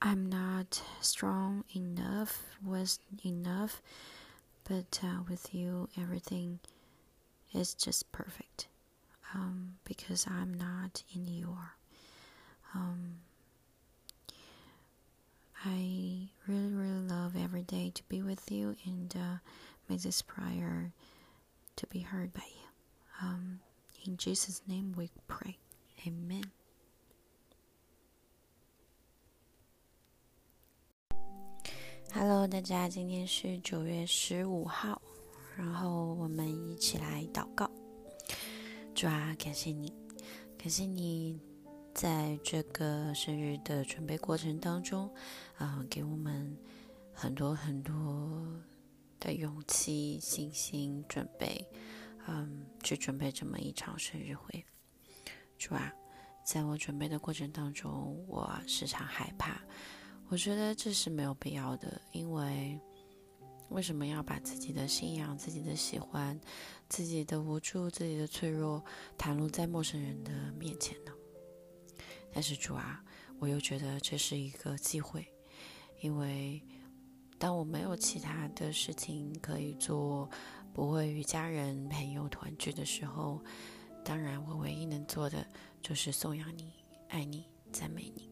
[0.00, 3.82] I'm not strong enough, was enough
[4.68, 6.60] but uh, with you, everything
[7.54, 8.68] is just perfect
[9.34, 11.72] um, because I'm not in your.
[12.74, 13.14] Um,
[15.64, 19.38] I really, really love every day to be with you and uh,
[19.87, 20.91] make this prayer
[21.75, 22.69] to be heard by you.
[23.21, 23.59] Um,
[24.05, 25.57] in Jesus' name we pray.
[26.05, 26.51] Amen.
[32.13, 35.01] Hello，大家，今天是九月十五号，
[35.57, 37.69] 然后我们一起来祷告。
[38.93, 39.91] 主啊，感谢你，
[40.55, 41.39] 感谢你
[41.95, 45.11] 在这个生日的准备过程当中，
[45.57, 46.55] 啊，给我们
[47.11, 48.61] 很多很多
[49.18, 51.66] 的勇气、信心、准备，
[52.26, 54.64] 嗯，去准备这么一场生日会。
[55.58, 55.92] 主啊，
[56.44, 59.60] 在我准备的过程当中，我时常害怕。
[60.28, 62.78] 我觉得这是没有必要的，因为
[63.70, 66.38] 为什么要把自己的信仰、自己的喜欢、
[66.88, 68.84] 自己的无助、自己的脆弱
[69.16, 71.12] 袒露在陌生人的面前呢？
[72.30, 73.02] 但是主啊，
[73.38, 75.26] 我又觉得这是一个机会，
[76.00, 76.62] 因为
[77.38, 80.28] 当我没有其他的事情可以做，
[80.72, 83.40] 不会与家人朋友团聚的时候，
[84.04, 85.46] 当然我唯一能做的
[85.80, 86.72] 就是颂扬你、
[87.08, 88.28] 爱你、赞美你，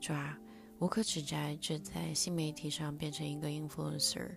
[0.00, 0.38] 主啊。
[0.80, 4.30] 无可指摘，这在新媒体上变成一个 influencer，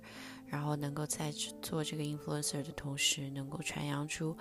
[0.46, 4.36] 然后能够在做这个 influencer 的同时，能够传扬出，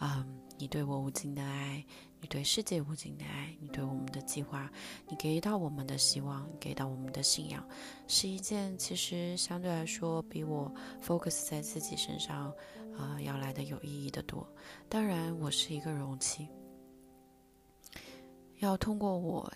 [0.00, 0.26] 啊，
[0.58, 1.86] 你对我无尽的爱，
[2.24, 4.72] 你对世界无尽的爱，你对我们的计划，
[5.06, 7.62] 你给到我们的希望，给到我们的信仰，
[8.08, 12.50] 是一件其实相对来说比我 focus 在自己身上，
[12.96, 14.50] 啊，要来的有意义的多。
[14.88, 16.48] 当然，我是一个容器，
[18.60, 19.52] 要通过我，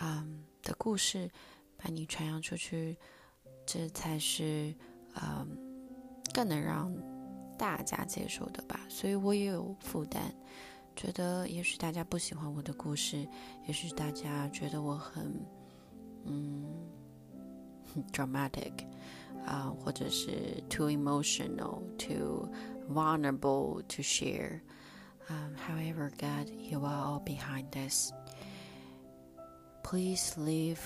[0.00, 0.44] 嗯。
[0.60, 1.30] 的故事
[1.76, 2.98] 把你传扬出去，
[3.64, 4.74] 这才是
[5.14, 5.56] 嗯
[6.34, 6.92] 更能让
[7.56, 8.80] 大家接受的吧。
[8.88, 10.34] 所以我也有负担，
[10.97, 13.27] 觉得也许大家不喜欢我的故事，
[13.65, 15.45] 也许大家觉得我很
[16.25, 16.63] 嗯
[18.11, 18.85] dramatic
[19.45, 22.49] 啊，或者是 too emotional, too
[22.89, 24.61] vulnerable to share.
[25.29, 28.11] Um, however, God, you are all behind this.
[29.83, 30.79] Please leave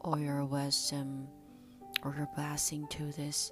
[0.00, 1.26] all your wisdom
[2.02, 3.50] or your blessing to this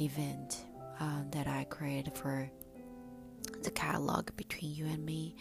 [0.00, 0.64] event
[0.98, 2.50] uh, that I created for
[3.63, 5.35] the catalog between you and me.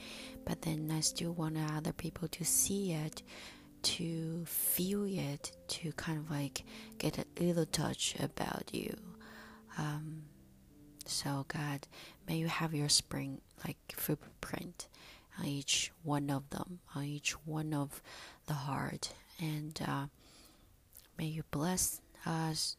[0.45, 3.23] But then I still want other people to see it,
[3.83, 6.65] to feel it, to kind of like
[6.99, 8.95] get a little touch about you.
[9.77, 10.23] Um,
[11.07, 11.87] so, God,
[12.27, 14.89] may you have your spring like footprint
[15.39, 18.03] on each one of them, on each one of
[18.47, 19.13] the heart.
[19.41, 20.07] And uh,
[21.17, 22.77] may you bless us.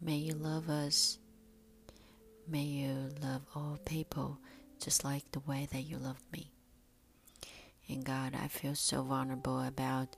[0.00, 1.18] May you love us.
[2.48, 4.38] May you love all people
[4.80, 6.52] just like the way that you love me.
[7.88, 10.16] And God, I feel so vulnerable about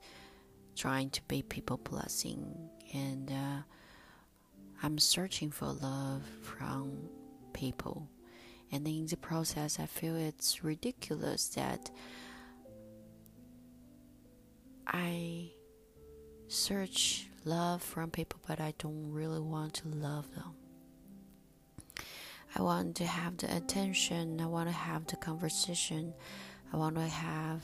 [0.75, 2.69] trying to be people blessing.
[2.93, 3.61] And uh,
[4.83, 7.09] I'm searching for love from
[7.53, 8.09] people
[8.71, 11.89] and in the process, I feel it's ridiculous that
[14.85, 15.51] I
[16.47, 20.58] search love from people, but I don't really want to love them.
[22.55, 26.13] I want to have the attention, I want to have the conversation,
[26.73, 27.61] I want to have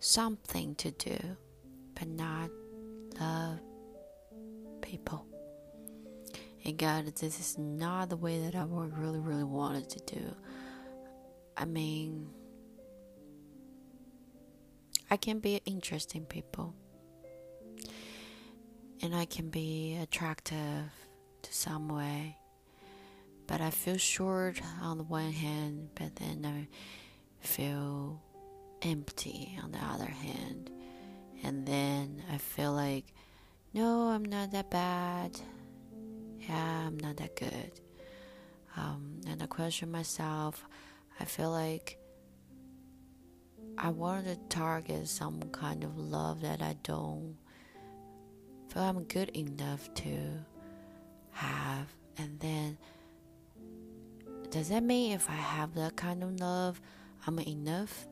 [0.00, 1.16] something to do,
[1.94, 2.50] but not
[3.20, 3.60] love
[4.80, 5.24] people.
[6.64, 10.34] And God, this is not the way that I really, really wanted to do.
[11.56, 12.28] I mean,
[15.10, 16.74] I can be interesting people,
[19.00, 20.90] and I can be attractive
[21.42, 22.36] to some way,
[23.48, 26.68] but I feel short on the one hand, but then I
[27.44, 28.22] feel
[28.82, 30.70] empty on the other hand,
[31.42, 33.06] and then I feel like,
[33.74, 35.40] no, I'm not that bad
[36.48, 37.72] yeah, I'm not that good.
[38.76, 40.64] Um, and I question myself.
[41.20, 41.98] I feel like
[43.76, 47.36] I want to target some kind of love that I don't
[48.68, 50.16] feel I'm good enough to
[51.32, 51.86] have.
[52.16, 52.78] And then,
[54.50, 56.80] does that mean if I have that kind of love,
[57.26, 58.06] I'm enough?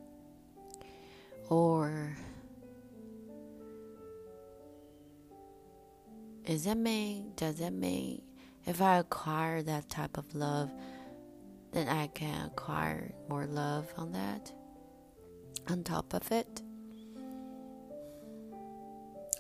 [1.48, 2.16] Or
[6.46, 7.32] Is that mean?
[7.34, 8.22] Does that mean
[8.66, 10.72] if I acquire that type of love,
[11.72, 14.52] then I can acquire more love on that?
[15.68, 16.62] On top of it,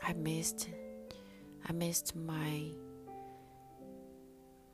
[0.02, 0.68] I missed.
[1.68, 2.72] I missed my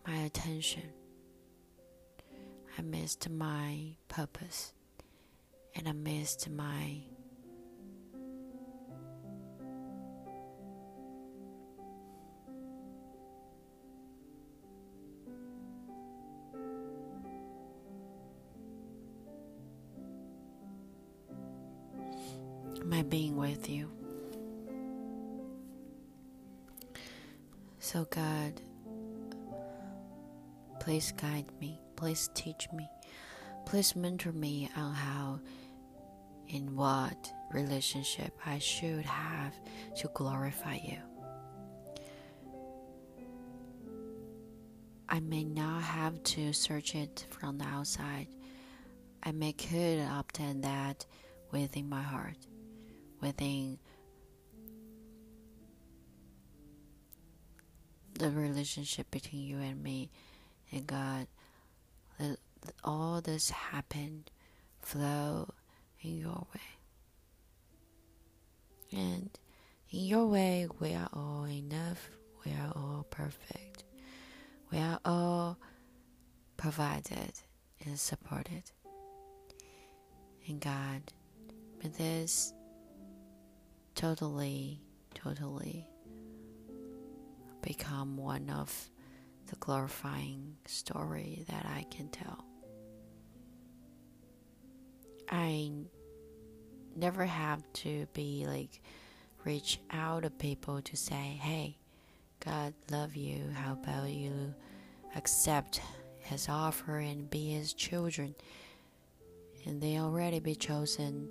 [0.07, 1.02] my attention.
[2.79, 4.73] I missed my purpose,
[5.75, 7.01] and I missed my
[22.85, 23.91] my being with you.
[27.79, 28.61] So, God,
[30.81, 32.91] please guide me, please teach me,
[33.65, 35.39] please mentor me on how,
[36.49, 39.55] in what relationship I should have
[39.99, 40.99] to glorify you.
[45.09, 48.27] I may not have to search it from the outside.
[49.23, 51.07] I may could obtain that
[51.53, 52.49] within my heart,
[53.21, 53.79] within
[58.15, 60.11] the relationship between you and me
[60.73, 61.29] and God.
[62.85, 64.25] All this happen,
[64.81, 65.53] flow
[66.01, 66.61] in your way.
[68.93, 69.31] And
[69.91, 72.11] in your way, we are all enough,
[72.45, 73.85] we are all perfect,
[74.71, 75.59] we are all
[76.57, 77.33] provided
[77.85, 78.63] and supported.
[80.47, 81.03] And God,
[81.83, 82.53] with this
[83.95, 84.81] totally,
[85.15, 85.87] totally
[87.63, 88.89] become one of
[89.53, 92.43] the glorifying story that I can tell.
[95.29, 95.71] I
[96.97, 98.81] never have to be like
[99.45, 101.77] reach out to people to say, "Hey,
[102.41, 103.51] God love you.
[103.53, 104.55] How about you
[105.15, 105.83] accept
[106.21, 108.35] His offer and be His children?"
[109.67, 111.29] And they already be chosen.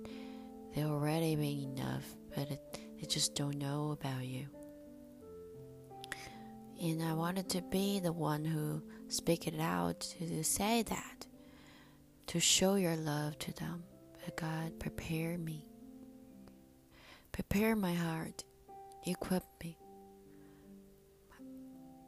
[0.76, 2.04] They already be enough,
[2.36, 4.46] but it, they just don't know about you.
[6.82, 11.26] And I wanted to be the one who speak it out to say that,
[12.26, 13.84] to show your love to them.
[14.24, 15.64] But God, prepare me.
[17.30, 18.42] Prepare my heart.
[19.06, 19.78] Equip me.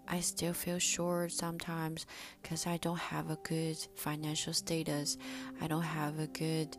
[0.08, 2.04] I still feel short sometimes
[2.42, 5.16] because I don't have a good financial status.
[5.60, 6.76] I don't have a good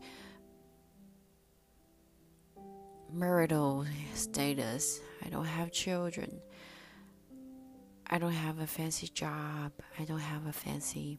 [3.10, 5.00] marital status.
[5.24, 6.40] I don't have children.
[8.08, 9.72] I don't have a fancy job.
[9.98, 11.18] I don't have a fancy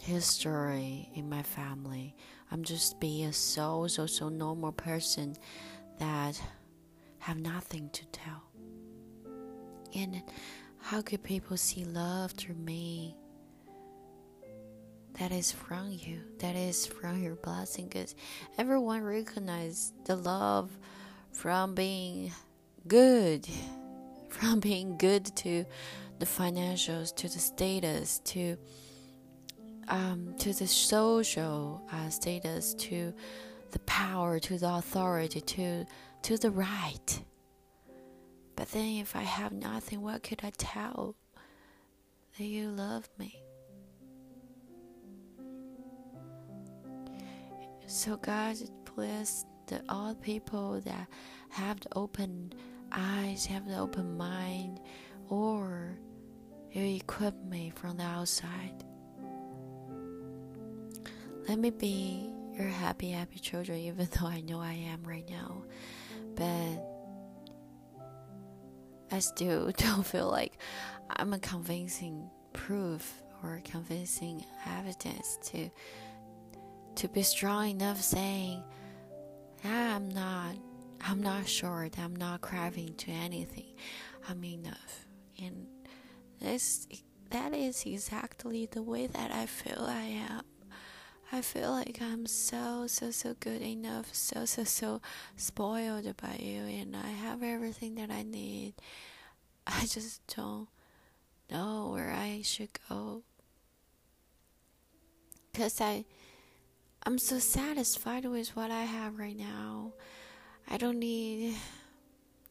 [0.00, 2.14] history in my family.
[2.50, 5.36] I'm just be a so so so normal person
[5.98, 6.40] that
[7.20, 8.42] have nothing to tell.
[9.94, 10.22] And
[10.78, 13.16] how could people see love through me?
[15.18, 16.20] That is from you.
[16.38, 17.88] That is from your blessing.
[17.88, 18.14] Because
[18.58, 20.70] everyone recognize the love
[21.32, 22.32] from being
[22.88, 23.46] good
[24.32, 25.64] from being good to
[26.18, 28.56] the financials to the status to
[29.88, 33.12] um, to the social uh, status to
[33.72, 35.84] the power to the authority to
[36.22, 37.22] to the right.
[38.56, 41.16] But then if i have nothing what could i tell
[42.38, 43.42] that you love me?
[47.86, 48.56] So god
[48.94, 51.08] bless the all people that
[51.50, 52.52] have the open
[52.92, 54.80] eyes, have an open mind,
[55.28, 55.98] or
[56.72, 58.84] you equip me from the outside.
[61.48, 65.64] Let me be your happy, happy children, even though I know I am right now.
[66.34, 66.92] But
[69.10, 70.58] I still don't feel like
[71.10, 75.68] I'm a convincing proof or convincing evidence to
[76.94, 78.62] to be strong enough saying,
[79.64, 80.56] yeah, I'm not
[81.04, 83.74] I'm not sure that I'm not craving to anything.
[84.28, 85.06] I'm enough.
[85.42, 85.66] And
[86.40, 86.86] this
[87.30, 90.42] that is exactly the way that I feel I am.
[91.32, 95.00] I feel like I'm so so so good enough, so so so
[95.36, 98.74] spoiled by you and I have everything that I need.
[99.66, 100.68] I just don't
[101.50, 103.22] know where I should go.
[105.52, 106.04] Cuz I
[107.04, 109.94] I'm so satisfied with what I have right now.
[110.68, 111.56] I don't need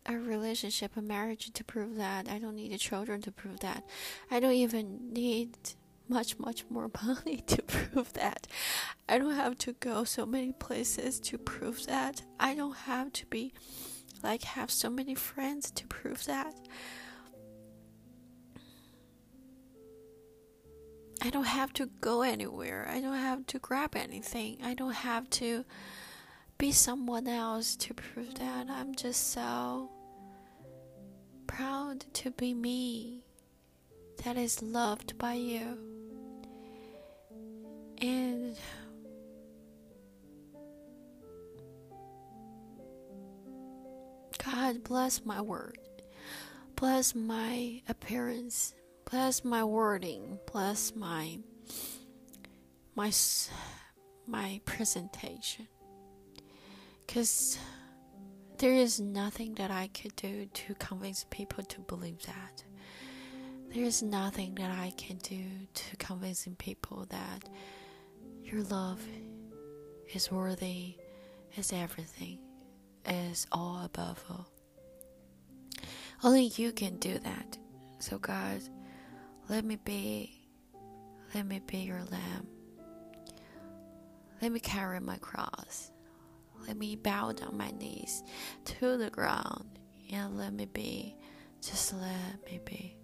[0.06, 2.28] a relationship, a marriage to prove that.
[2.30, 3.84] I don't need children to prove that.
[4.30, 5.58] I don't even need
[6.08, 8.48] much, much more money to prove that.
[9.08, 12.24] I don't have to go so many places to prove that.
[12.40, 13.54] I don't have to be
[14.24, 16.54] like have so many friends to prove that.
[21.24, 22.88] I don't have to go anywhere.
[22.92, 24.58] I don't have to grab anything.
[24.64, 25.66] I don't have to
[26.62, 29.90] be someone else to prove that I'm just so
[31.48, 33.24] proud to be me
[34.24, 35.80] that is loved by you.
[37.98, 38.56] And
[44.46, 45.80] God bless my word,
[46.76, 48.76] bless my appearance,
[49.10, 51.40] bless my wording, bless my
[52.94, 53.12] my
[54.28, 55.68] my presentation
[57.12, 57.60] because
[58.62, 62.64] There is nothing that I could do to convince people to believe that.
[63.74, 65.44] There is nothing that I can do
[65.74, 67.50] to convincing people that
[68.44, 69.02] your love
[70.14, 70.96] is worthy,
[71.58, 72.38] is everything,
[73.10, 74.48] is all above all.
[76.24, 77.58] Only you can do that.
[77.98, 78.62] So, God,
[79.50, 80.40] let me be,
[81.34, 82.48] let me be your lamb.
[84.40, 85.91] Let me carry my cross.
[86.68, 88.24] Let me bow down my knees
[88.66, 89.80] to the ground
[90.12, 91.16] and let me be.
[91.62, 92.96] Just let me be.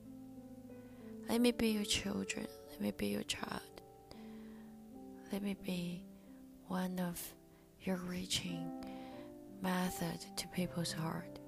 [1.29, 2.47] Let me be your children.
[2.71, 3.61] Let me be your child.
[5.31, 6.03] Let me be
[6.67, 7.21] one of
[7.81, 8.71] your reaching
[9.61, 11.39] method to people's heart.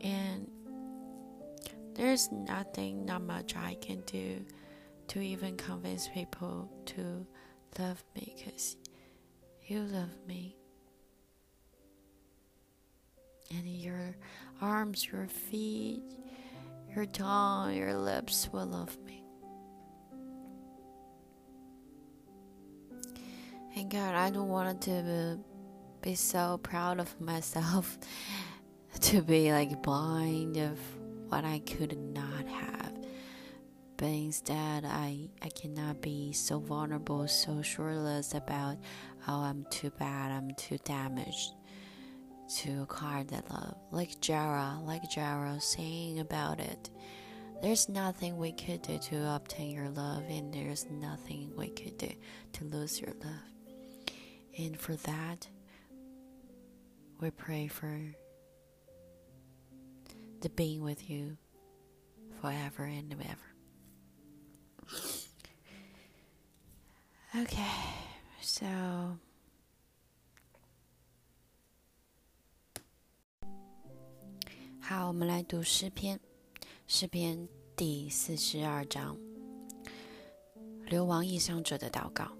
[0.00, 0.50] And
[1.94, 4.44] there's nothing, not much I can do
[5.08, 7.26] to even convince people to
[7.78, 8.76] love me because
[9.70, 10.56] you love me.
[13.52, 14.16] And your
[14.60, 16.02] arms, your feet,
[16.94, 19.22] your tongue, your lips will love me.
[23.76, 25.38] And God, I don't want to
[26.02, 27.96] be so proud of myself
[29.00, 30.78] to be like blind of
[31.28, 32.92] what I could not have.
[34.00, 38.78] But instead, I, I cannot be so vulnerable, so sureless about,
[39.28, 41.52] oh, I'm too bad, I'm too damaged
[42.56, 43.76] to acquire that love.
[43.90, 46.90] Like Jara, like Jara saying about it.
[47.62, 52.10] There's nothing we could do to obtain your love, and there's nothing we could do
[52.54, 54.14] to lose your love.
[54.58, 55.46] And for that,
[57.20, 58.00] we pray for
[60.40, 61.36] the being with you
[62.40, 63.36] forever and ever.
[67.42, 67.62] Okay,
[68.42, 68.66] so.
[74.80, 76.18] 好，我们来读诗篇，
[76.86, 79.16] 诗篇第四十二章。
[80.86, 82.36] 流亡异乡者的祷告：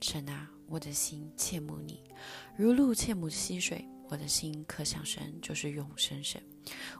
[0.00, 2.02] 神啊，我的心切慕你，
[2.56, 3.86] 如鹿切慕溪水。
[4.06, 6.40] 我的心可想神，就是永生神。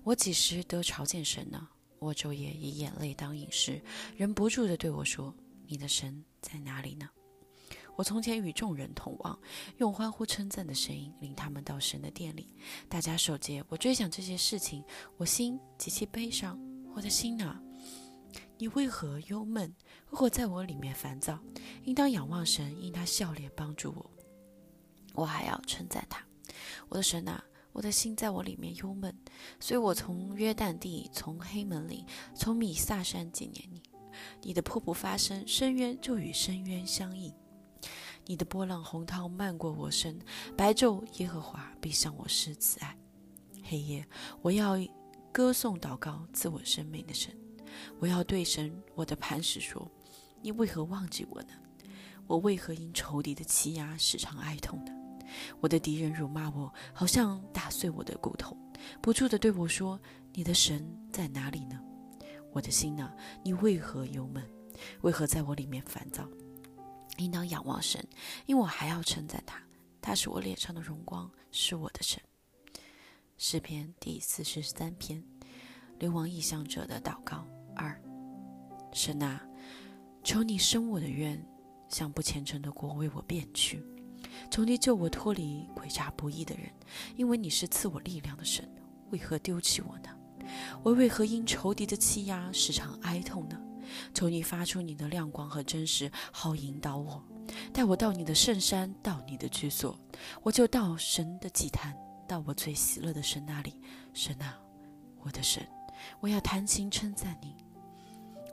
[0.03, 1.69] 我几时得朝见神呢？
[1.99, 3.81] 我昼夜以眼泪当饮食，
[4.17, 5.33] 忍不住的对我说
[5.69, 7.09] ：“你的神在哪里呢？”
[7.97, 9.39] 我从前与众人同往，
[9.79, 12.49] 用欢呼称赞的声音领他们到神的殿里。
[12.89, 14.85] 大家守节，我追想这些事情，
[15.17, 16.59] 我心极其悲伤。
[16.95, 17.61] 我的心啊，
[18.57, 19.75] 你为何忧闷？
[20.11, 21.39] 为何在我里面烦躁？
[21.85, 24.11] 应当仰望神，因他笑脸帮助我。
[25.15, 26.25] 我还要称赞他。
[26.89, 27.43] 我的神啊，
[27.73, 29.13] 我的心在我里面忧闷，
[29.59, 33.83] 所以我从约旦地，从黑门岭，从米萨山纪念你。
[34.43, 37.33] 你的瀑布发声，深渊就与深渊相应；
[38.27, 40.19] 你的波浪洪涛漫过我身，
[40.57, 42.97] 白昼耶和华必向我施慈爱。
[43.63, 44.07] 黑夜
[44.43, 44.77] 我要
[45.33, 47.35] 歌颂祷告自我生命的神，
[47.99, 49.91] 我要对神我的磐石说：
[50.43, 51.49] 你为何忘记我呢？
[52.27, 54.93] 我为何因仇敌的欺压时常哀痛呢？
[55.61, 58.57] 我的敌人辱骂我，好像打碎我的骨头，
[59.03, 60.01] 不住地对我说
[60.33, 61.81] ：“你的神在哪里呢？”
[62.53, 64.43] 我的心啊，你为何忧闷？
[65.03, 66.29] 为何在我里面烦躁？
[67.19, 68.07] 应当仰望神，
[68.47, 69.63] 因我还要称赞他。
[70.01, 72.21] 他是我脸上的荣光，是我的神。
[73.39, 75.23] 诗篇第四十三篇，
[75.99, 78.01] 流亡异乡者的祷告二。
[78.93, 79.45] 神啊，
[80.23, 81.45] 求你生我的愿，
[81.89, 83.83] 向不虔诚的国为我变去。
[84.51, 86.71] 求你救我脱离诡诈不义的人，
[87.17, 88.69] 因为你是赐我力量的神。
[89.11, 90.11] 为何丢弃我呢？
[90.83, 93.61] 我为何因仇敌的欺压时常哀痛呢？
[94.13, 97.23] 求你发出你的亮光和真实，好引导我，
[97.73, 99.99] 带我到你的圣山，到你的居所，
[100.43, 101.97] 我就到神的祭坛，
[102.29, 103.81] 到我最喜乐的神那里。
[104.13, 104.59] 神啊，
[105.19, 105.67] 我的神，
[106.21, 107.55] 我要弹琴称赞你。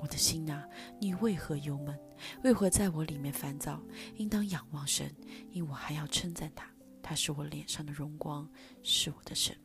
[0.02, 0.68] 我的心啊，
[1.00, 1.98] 你为何忧闷？
[2.44, 3.80] 为何在我里面烦躁？
[4.16, 5.16] 应当仰望神，
[5.52, 6.68] 因我还要称赞他。
[7.04, 8.50] 他是我脸上的荣光，
[8.82, 9.56] 是我的神。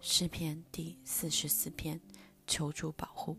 [0.00, 2.00] 诗篇第四十四篇，
[2.46, 3.36] 求助保护。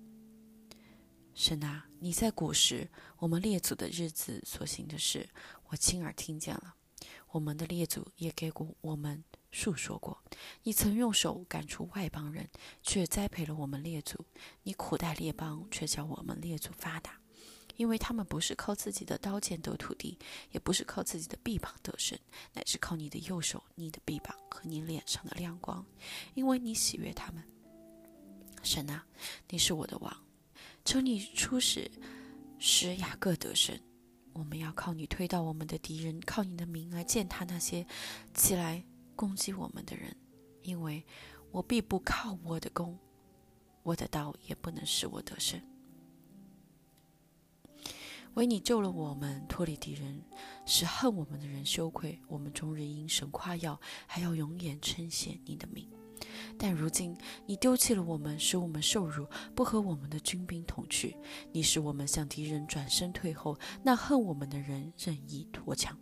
[1.40, 5.30] 神啊，你在古时我们列祖的日子所行的事，
[5.70, 6.76] 我亲耳听见了。
[7.30, 9.24] 我们的列祖也给过我们。
[9.50, 10.22] 述说过，
[10.64, 12.50] 你曾用手赶出外邦人，
[12.84, 14.18] 却栽培了我们列祖；
[14.64, 17.18] 你苦待列邦，却叫我们列祖发达，
[17.78, 20.20] 因为他们不是靠自己的刀剑得土地，
[20.52, 22.20] 也不是靠自己的臂膀得胜，
[22.52, 25.86] 乃是靠你的右手、你的臂膀和你脸上的亮光，
[26.34, 27.42] 因为你喜悦他们。
[28.62, 29.06] 神啊，
[29.48, 30.26] 你是我的王，
[30.86, 31.90] 求你出使
[32.58, 33.80] 使雅各得胜。
[34.34, 37.86] 我们要靠你推倒我们的敌人，靠你的名来践踏那些
[38.34, 38.84] 起来
[39.16, 40.16] 攻击我们的人，
[40.62, 41.04] 因为
[41.52, 42.98] 我必不靠我的弓，
[43.84, 45.62] 我的刀也不能使我得胜。
[48.36, 50.24] 为你救了我们，脱离敌人，
[50.66, 52.18] 使恨我们的人羞愧。
[52.28, 53.78] 我们终日因神夸耀，
[54.08, 55.90] 还要永远称谢你的名。
[56.58, 61.16] 但如今你丢弃了我们，使我们受辱，不和我们的军兵同去。
[61.52, 65.98] 你使我们向敌人转身退后，那恨我们的人任意脱枪。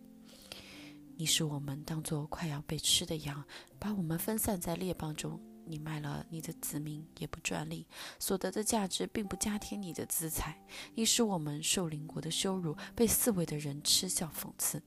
[1.15, 3.43] 你使我们当作快要被吃的羊，
[3.79, 5.39] 把我们分散在列邦中。
[5.69, 7.85] 你卖了你的子民，也不专利，
[8.19, 10.57] 所得的价值并不加添你的资财。
[10.95, 14.81] 你使我们受邻国的羞辱，被四围的人嗤笑讽刺。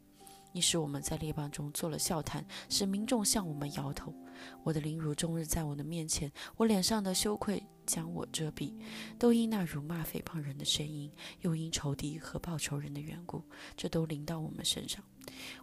[0.52, 4.14] 你使我们在列邦中做了笑谈，使民众向我们摇头。
[4.62, 8.74] 我的凌辱终日在我的面前，我脸上的羞愧将我遮蔽，
[9.18, 11.10] 都因那辱骂诽谤人的声音，
[11.40, 13.42] 又因仇敌和报仇人的缘故，
[13.76, 15.02] 这都临到我们身上。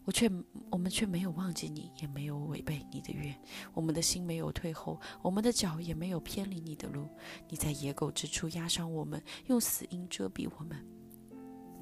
[0.06, 0.32] 我却，
[0.72, 3.36] 我们却没有忘记你，也没有违背你的约。
[3.74, 7.08] 我们的心没有退后，我们的脚也没有偏离你的路。
[7.50, 10.78] 你在野狗之处压伤我们，用死荫遮蔽我们。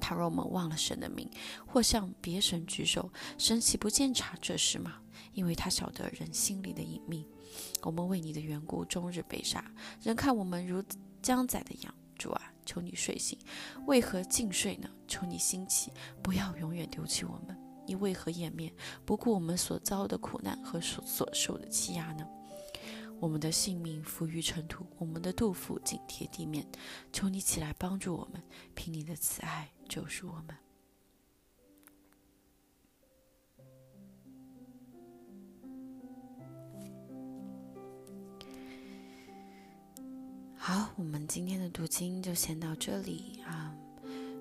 [0.00, 1.28] 倘若我们忘了神的名，
[1.66, 5.00] 或向别神举手，神岂不见察这事吗？
[5.36, 7.28] 因为他晓得人心里的隐秘。
[7.82, 9.64] 我们为你的缘故，终日被杀，
[10.02, 10.82] 人看我们如
[11.22, 11.94] 将宰的羊。
[12.18, 13.38] 主啊，求你睡醒，
[13.86, 14.88] 为何尽睡呢？
[15.06, 17.54] 求你兴起，不要永远丢弃我们。
[17.86, 18.72] 你为何掩面
[19.04, 22.26] 不顾我们所遭的苦难和所所受的欺压呢？
[23.20, 26.66] 我们的性命浮于尘土，我们的肚腹紧贴地面。
[27.12, 28.42] 求你起来帮助我们，
[28.74, 30.65] 凭你的慈爱救赎我们。
[40.65, 43.73] 好，我们今天的读经就先到这里啊！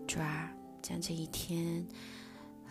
[0.06, 0.52] 主啊，
[0.82, 1.86] 将这一天。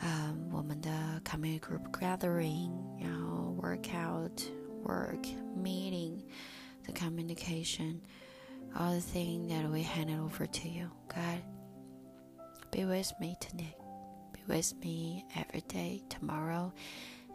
[0.02, 4.32] um, 我们的 community group gathering，然后 workout,
[4.84, 5.26] work,
[5.58, 6.24] meeting,
[6.86, 8.00] the communication,
[8.76, 10.90] all the things that we hand it over to you.
[11.08, 11.42] God,
[12.72, 13.76] be with me today.
[14.32, 16.72] Be with me every day, tomorrow,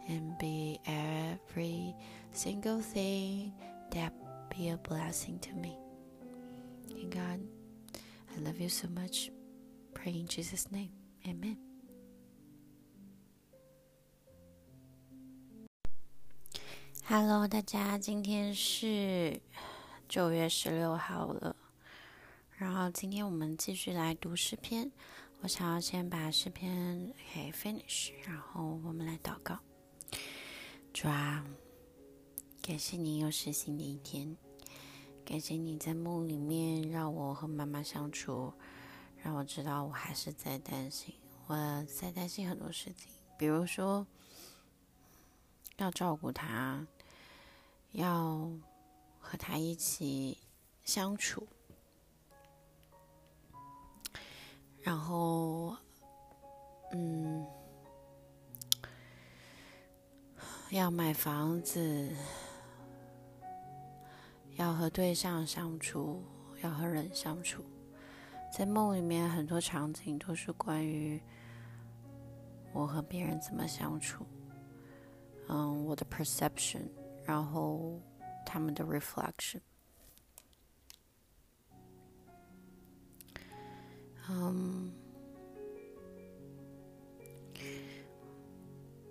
[0.07, 1.93] and be every
[2.31, 3.53] single thing
[3.91, 4.11] that
[4.49, 5.77] be a blessing to me.
[6.90, 7.40] And God,
[8.34, 9.30] I love you so much.
[9.94, 10.90] Pray in Jesus' name.
[11.26, 11.56] Amen.
[17.04, 19.40] Hello，大家，今天是
[20.08, 21.56] 九月十六号了。
[22.56, 24.90] 然后今天我们继续来读诗篇。
[25.42, 29.58] 我想要先把诗篇给 finish，然后我们来祷告。
[30.92, 31.44] 主啊，
[32.60, 34.36] 感谢你又是新的一天，
[35.30, 38.52] 感谢你在梦里面让我和妈妈相处，
[39.22, 41.14] 让我知道我还是在担心，
[41.46, 41.54] 我
[41.84, 44.04] 在担心很多事情，比如说
[45.76, 46.84] 要照顾他。
[47.92, 48.50] 要
[49.20, 50.36] 和他一起
[50.84, 51.46] 相处，
[54.80, 55.76] 然后，
[56.92, 57.46] 嗯，
[60.70, 62.16] 要买房子，
[64.60, 66.22] 要和对象相处，
[66.62, 67.64] 要和人相处。
[68.52, 71.18] 在梦里面，很多场景都是关于
[72.74, 74.26] 我和别人怎么相处。
[75.48, 76.82] 嗯，我的 perception。
[77.24, 77.98] 然后
[78.44, 79.60] 他们的 reflection，
[84.28, 84.92] 嗯，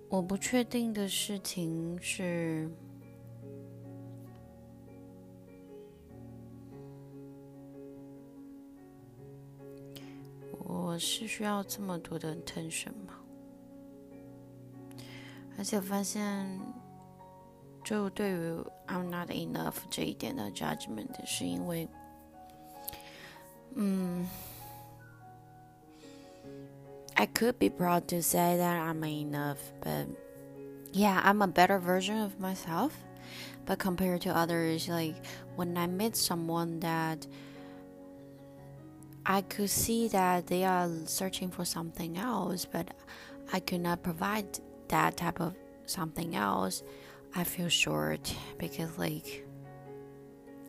[0.10, 2.70] 我不确定的事情是，
[10.99, 13.15] 是需要这么多的 attention 吗？
[15.59, 16.61] 而且发现。
[17.87, 21.87] 就对于 I'm not enough 这一点的 judgment，是因为，
[23.75, 24.27] 嗯，
[27.13, 30.07] I could be proud to say that I'm enough, but
[30.95, 32.93] yeah, I'm a better version of myself.
[33.67, 35.17] But compared to others, like
[35.55, 37.27] when I meet someone that
[39.26, 42.94] I could see that they are searching for something else, but
[43.54, 45.56] I could not provide that type of
[45.86, 46.84] something else.
[47.36, 49.46] I feel short because, like,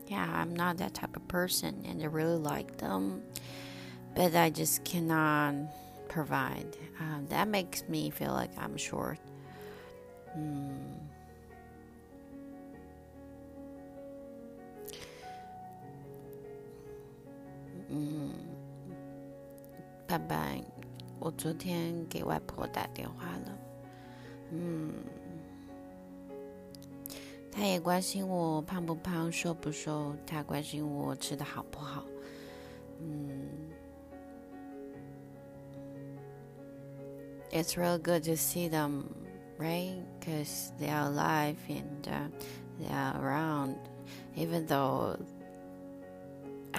[0.09, 3.23] yeah, I'm not that type of person and I really like them,
[4.15, 5.55] but I just cannot
[6.09, 6.77] provide.
[6.99, 9.19] Um, that makes me feel like I'm short.
[10.35, 11.00] Hmm.
[17.90, 18.32] Mm.
[20.08, 20.64] Bye bye.
[21.20, 23.58] 我昨天给外婆打电话了，
[24.52, 24.94] 嗯，
[27.52, 32.04] 她也关心我胖不胖、瘦不瘦，她关心我吃的好不好，
[33.00, 33.50] 嗯。
[37.52, 39.06] It's real good to see them,
[39.58, 40.04] right?
[40.20, 42.30] Because they are alive and uh,
[42.78, 43.76] they are around,
[44.36, 45.18] even though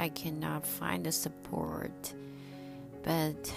[0.01, 2.15] I cannot find the support,
[3.03, 3.53] but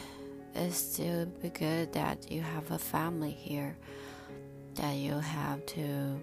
[0.55, 3.75] it's still good that you have a family here
[4.75, 6.19] that you have to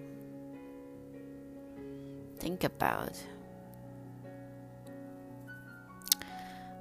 [2.39, 3.13] think about.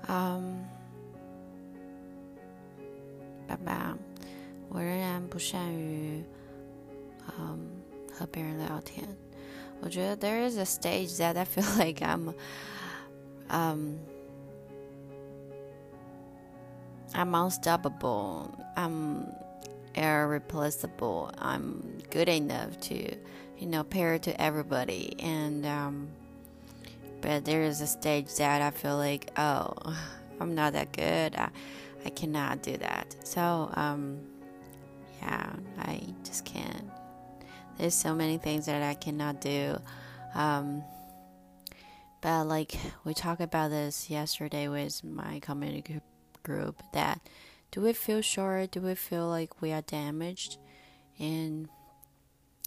[0.09, 0.65] Um,
[3.47, 3.97] 爸爸，
[4.69, 6.25] 我仍然不善于，
[7.39, 7.69] 嗯，
[8.13, 9.07] 和别人聊天。
[9.81, 12.33] 我觉得 there is a stage that I feel like I'm,
[13.52, 14.00] um,
[17.14, 18.58] I'm unstoppable.
[18.76, 19.28] I'm
[19.96, 21.32] irreplaceable.
[21.38, 23.16] I'm good enough to,
[23.58, 25.16] you know, pair to everybody.
[25.20, 26.08] And um,
[27.20, 29.74] but there is a stage that I feel like, oh,
[30.40, 31.36] I'm not that good.
[31.36, 31.50] I,
[32.06, 33.16] I cannot do that.
[33.24, 34.20] So um,
[35.22, 36.90] yeah, I just can't.
[37.78, 39.78] There's so many things that I cannot do.
[40.34, 40.84] Um,
[42.22, 46.00] but like we talked about this yesterday with my community
[46.44, 47.22] group that
[47.72, 48.72] do we feel short?
[48.72, 50.58] Do we feel like we are damaged?
[51.18, 51.70] And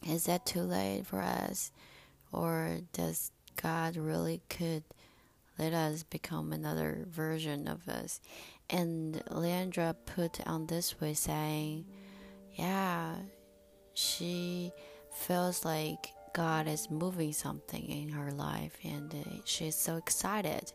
[0.06, 1.72] is that too late for us?
[2.32, 3.30] Or does
[3.62, 4.82] God really could
[5.58, 8.20] let us become another version of us?
[8.70, 11.84] And Leandra put on this way saying,
[12.54, 13.16] Yeah,
[13.92, 14.72] she
[15.12, 20.72] feels like God is moving something in her life and uh, she's so excited.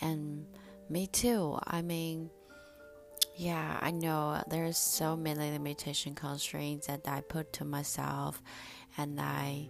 [0.00, 0.46] And
[0.88, 1.58] me too.
[1.66, 2.30] I mean,
[3.36, 8.40] yeah, I know there's so many limitation constraints that I put to myself
[8.96, 9.68] and I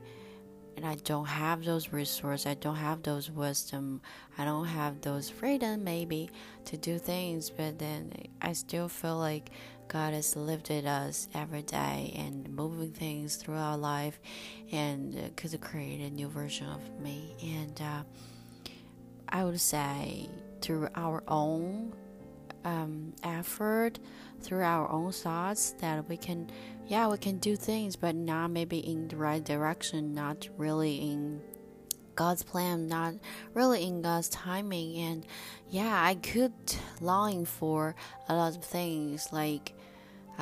[0.77, 4.01] and I don't have those resources, I don't have those wisdom,
[4.39, 6.31] I don't have those freedom maybe
[6.65, 9.51] to do things, but then I still feel like
[9.93, 14.19] God has lifted us every day and moving things through our life
[14.71, 17.37] and uh, could create a new version of me.
[17.43, 18.03] And uh,
[19.29, 20.31] I would say
[20.63, 21.93] through our own
[22.65, 23.99] um, effort,
[24.41, 26.51] through our own thoughts, that we can,
[26.87, 31.43] yeah, we can do things, but not maybe in the right direction, not really in
[32.15, 33.13] God's plan, not
[33.53, 34.97] really in God's timing.
[34.97, 35.27] And
[35.69, 36.55] yeah, I could
[37.03, 37.95] long for
[38.31, 39.75] a lot of things like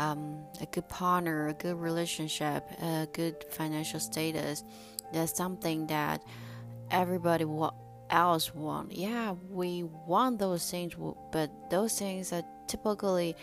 [0.00, 4.64] um, a good partner, a good relationship, a good financial status.
[5.12, 6.22] That's something that
[6.90, 7.74] everybody wa-
[8.08, 8.92] else want.
[8.92, 10.94] Yeah, we want those things,
[11.32, 13.36] but those things are typically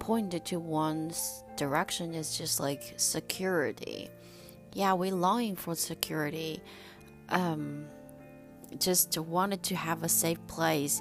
[0.00, 4.08] pointed to one's direction is just like security.
[4.72, 6.60] Yeah, we longing for security.
[7.28, 7.86] Um,
[8.78, 11.00] just wanted to have a safe place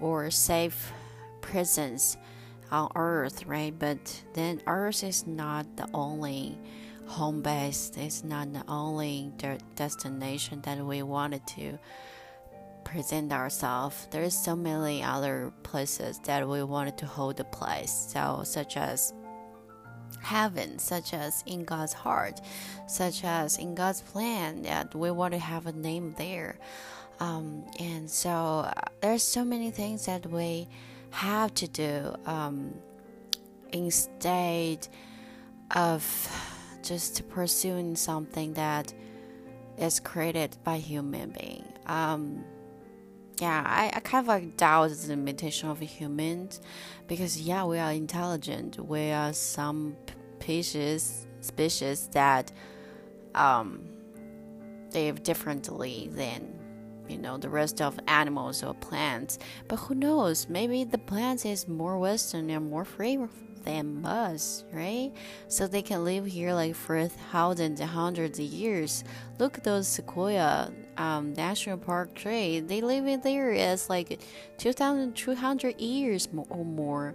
[0.00, 0.92] or safe
[1.42, 2.16] presence
[2.72, 3.72] on earth, right?
[3.78, 6.58] But then earth is not the only
[7.06, 11.78] home base, it's not the only de- destination that we wanted to
[12.84, 14.08] present ourselves.
[14.10, 18.08] There's so many other places that we wanted to hold a place.
[18.08, 19.12] So such as
[20.20, 22.40] heaven, such as in God's heart,
[22.86, 26.58] such as in God's plan that we want to have a name there.
[27.20, 30.68] Um, and so uh, there's so many things that we
[31.12, 32.74] have to do um,
[33.72, 34.88] instead
[35.70, 36.04] of
[36.82, 38.92] just pursuing something that
[39.78, 41.64] is created by human being.
[41.86, 42.44] Um,
[43.40, 46.60] yeah, I, I kind of like doubt the limitation of humans
[47.08, 48.78] because yeah, we are intelligent.
[48.78, 49.96] We are some
[50.40, 52.52] species species that
[53.34, 53.80] um,
[54.92, 56.61] live differently than
[57.08, 59.38] you know the rest of animals or plants.
[59.68, 60.48] But who knows?
[60.48, 63.18] Maybe the plants is more Western and more free
[63.64, 65.12] than us, right?
[65.48, 69.04] So they can live here like for thousands and hundreds of years.
[69.38, 72.60] Look at those sequoia um, national park tree.
[72.60, 74.20] They live in there as like
[74.58, 77.14] 2,200 years or more.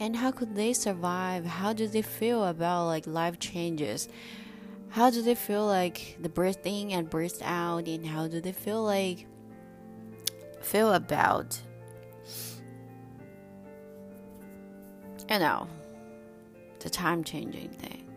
[0.00, 1.44] And how could they survive?
[1.44, 4.08] How do they feel about like life changes?
[4.92, 7.88] How do they feel like the breath in and breath out?
[7.88, 9.26] And how do they feel like
[10.60, 11.60] feel about
[15.28, 15.66] you know
[16.80, 18.08] the time changing thing.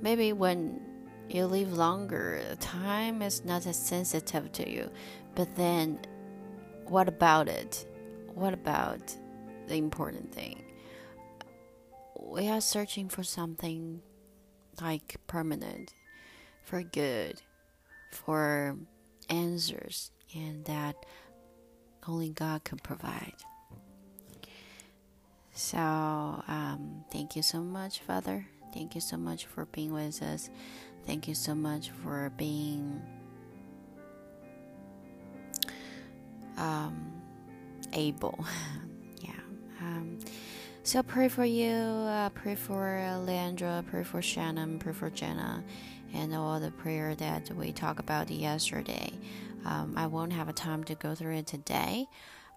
[0.00, 0.80] Maybe when
[1.28, 4.90] you live longer, time is not as sensitive to you.
[5.34, 5.98] But then,
[6.86, 7.86] what about it?
[8.34, 9.16] What about
[9.66, 10.62] the important thing?
[12.28, 14.02] we are searching for something
[14.80, 15.92] like permanent,
[16.64, 17.42] for good,
[18.12, 18.76] for
[19.28, 20.96] answers, and that
[22.06, 23.34] only God can provide.
[25.52, 28.46] So, um, thank you so much, Father.
[28.74, 30.50] Thank you so much for being with us.
[31.06, 33.00] Thank you so much for being
[36.58, 37.12] um,
[37.92, 38.44] able.
[40.86, 41.72] so pray for you.
[41.72, 42.84] Uh, pray for
[43.26, 43.84] Leandra.
[43.90, 44.78] Pray for Shannon.
[44.78, 45.64] Pray for Jenna,
[46.14, 49.10] and all the prayer that we talked about yesterday.
[49.64, 52.06] Um, I won't have a time to go through it today,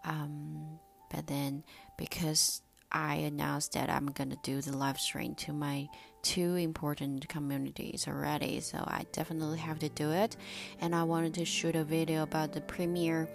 [0.05, 0.77] um,
[1.11, 1.63] but then
[1.97, 2.61] because
[2.91, 5.87] I announced that I'm gonna do the live stream to my
[6.21, 10.37] two important communities already, so I definitely have to do it.
[10.81, 13.27] And I wanted to shoot a video about the premiere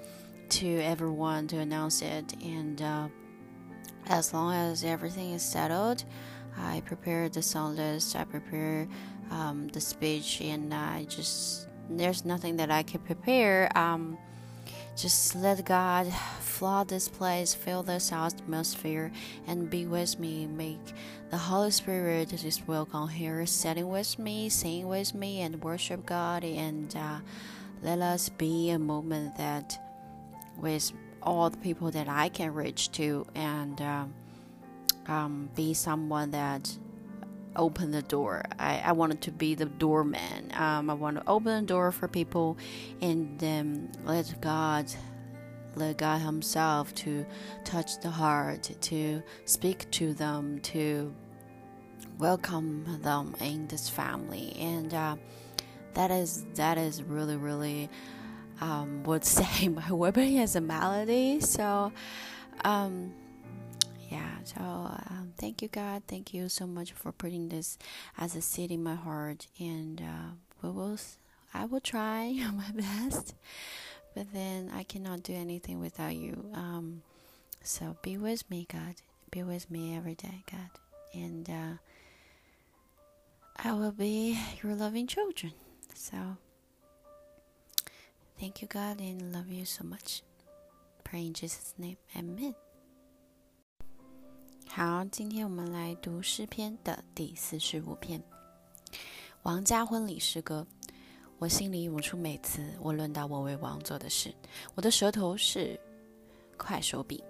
[0.51, 2.33] to everyone to announce it.
[2.45, 3.09] And uh,
[4.09, 6.05] as long as everything is settled,
[6.57, 8.87] I prepare the song list, I prepare
[9.31, 13.71] um, the speech, and I just there's nothing that I can prepare.
[13.77, 14.17] Um,
[14.97, 19.11] just let God flood this place, fill this atmosphere,
[19.47, 20.47] and be with me.
[20.47, 20.95] Make
[21.31, 26.45] the Holy Spirit just welcome here, sitting with me, sing with me, and worship God.
[26.45, 27.19] And uh,
[27.83, 29.79] let us be a moment that
[30.57, 30.93] with
[31.25, 34.05] all the people that I can reach to, and uh,
[35.07, 36.77] um, be someone that
[37.57, 38.45] open the door.
[38.59, 40.51] I, I wanted to be the doorman.
[40.55, 42.59] Um, I want to open the door for people
[43.01, 44.87] and then let God
[45.77, 47.27] let God Himself to
[47.64, 51.12] touch the heart, to speak to them, to
[52.18, 55.16] welcome them in this family, and uh,
[55.95, 57.91] that is that is really really
[58.61, 61.41] um, would say my weapon as a melody.
[61.41, 61.93] So.
[62.65, 63.13] Um,
[64.11, 67.79] yeah so um, thank you god thank you so much for putting this
[68.19, 70.31] as a seed in my heart and uh,
[70.63, 70.99] we will
[71.53, 73.35] i will try my best
[74.15, 77.03] but then i cannot do anything without you um,
[77.63, 78.95] so be with me god
[79.31, 80.71] be with me every day god
[81.13, 81.75] and uh,
[83.65, 85.53] i will be your loving children
[85.95, 86.37] so
[88.39, 90.20] thank you god and love you so much.
[91.05, 92.55] Praying jesus name amen
[94.66, 98.20] 好，今天我们来读诗篇的第四十五篇
[99.43, 100.66] 《王家婚礼诗歌》。
[101.39, 104.35] 我心里涌出美词我论到我为王做的事，
[104.74, 105.78] 我的舌头是
[106.57, 107.22] 快手笔。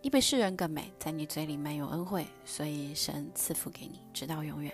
[0.00, 4.72] 你比世人更美，在你嘴里满有恩惠，所以神赐福给你，直到永远。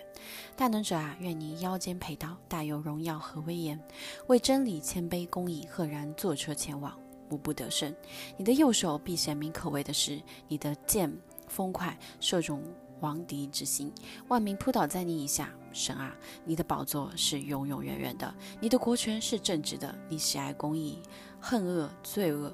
[0.55, 3.79] 大能者啊，愿你腰间佩刀，大有荣耀和威严，
[4.27, 6.95] 为真理谦卑公义，赫然坐车前往，
[7.31, 7.93] 无不得胜。
[8.37, 11.11] 你的右手必显明可畏的是，你的剑。
[11.47, 12.63] 风快，射中
[13.01, 13.93] 王敌之心，
[14.29, 15.53] 万民扑倒在你以下。
[15.71, 21.01] 神啊，你的宝座是永永远远的，你的国权是正直的，你喜爱公义，
[21.39, 22.51] 恨恶罪恶。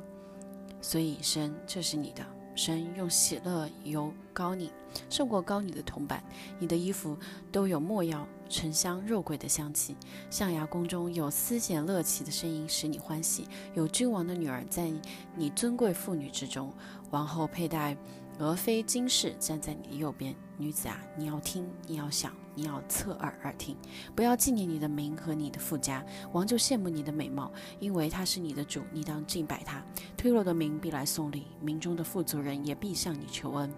[0.82, 2.26] 所以神，这是你的。
[2.56, 4.72] 神用喜乐油膏你，
[5.10, 6.24] 胜过高你的铜板。
[6.60, 7.18] 你的衣服
[7.52, 9.96] 都有墨药、沉香、肉桂的香气。
[10.30, 13.48] 象牙宫中有丝弦乐器的声音，使你欢喜。
[13.74, 14.92] 有君王的女儿在
[15.36, 16.72] 你尊贵妇女之中，
[17.10, 17.96] 王后佩戴。
[18.40, 23.76] 俄妃金饰站在你的右边，女子啊，你要听，你要想，你要侧耳而听，
[24.16, 26.06] 不要纪念你的名和你的富家。
[26.34, 29.84] 王就羡慕你的美貌，因为他是你的主，你当敬拜他。
[30.18, 33.72] 推落的民必来送礼，民中的富足人也必向你求恩。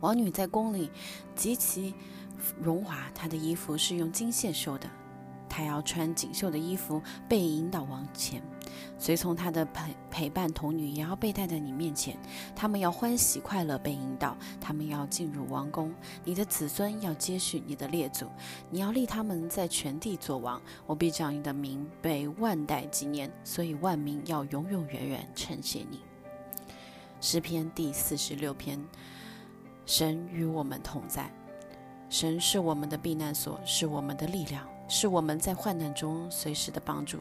[0.00, 0.90] 王女在宫里
[1.34, 1.94] 极其
[2.60, 4.88] 荣华，她的衣服是用金线绣的。
[5.48, 8.42] 她要穿锦绣的衣服，被引导往前，
[8.98, 12.16] 随从他的陪陪伴童女也要被带在你面前。
[12.54, 14.36] 他们要欢喜快乐，被引导。
[14.60, 15.92] 他们要进入王宫。
[16.24, 18.26] 你的子孙要接续你的列祖，
[18.70, 20.60] 你要立他们在全地作王。
[20.86, 26.00] 我必将你的名被万代纪念，所以万民要永永远远称谢你。
[27.20, 28.78] 诗篇第四十六篇：
[29.86, 31.30] 神与我们同在，
[32.08, 34.66] 神是我们的避难所，是我们的力量。
[34.86, 37.18] 是我们在患难中随时的帮助，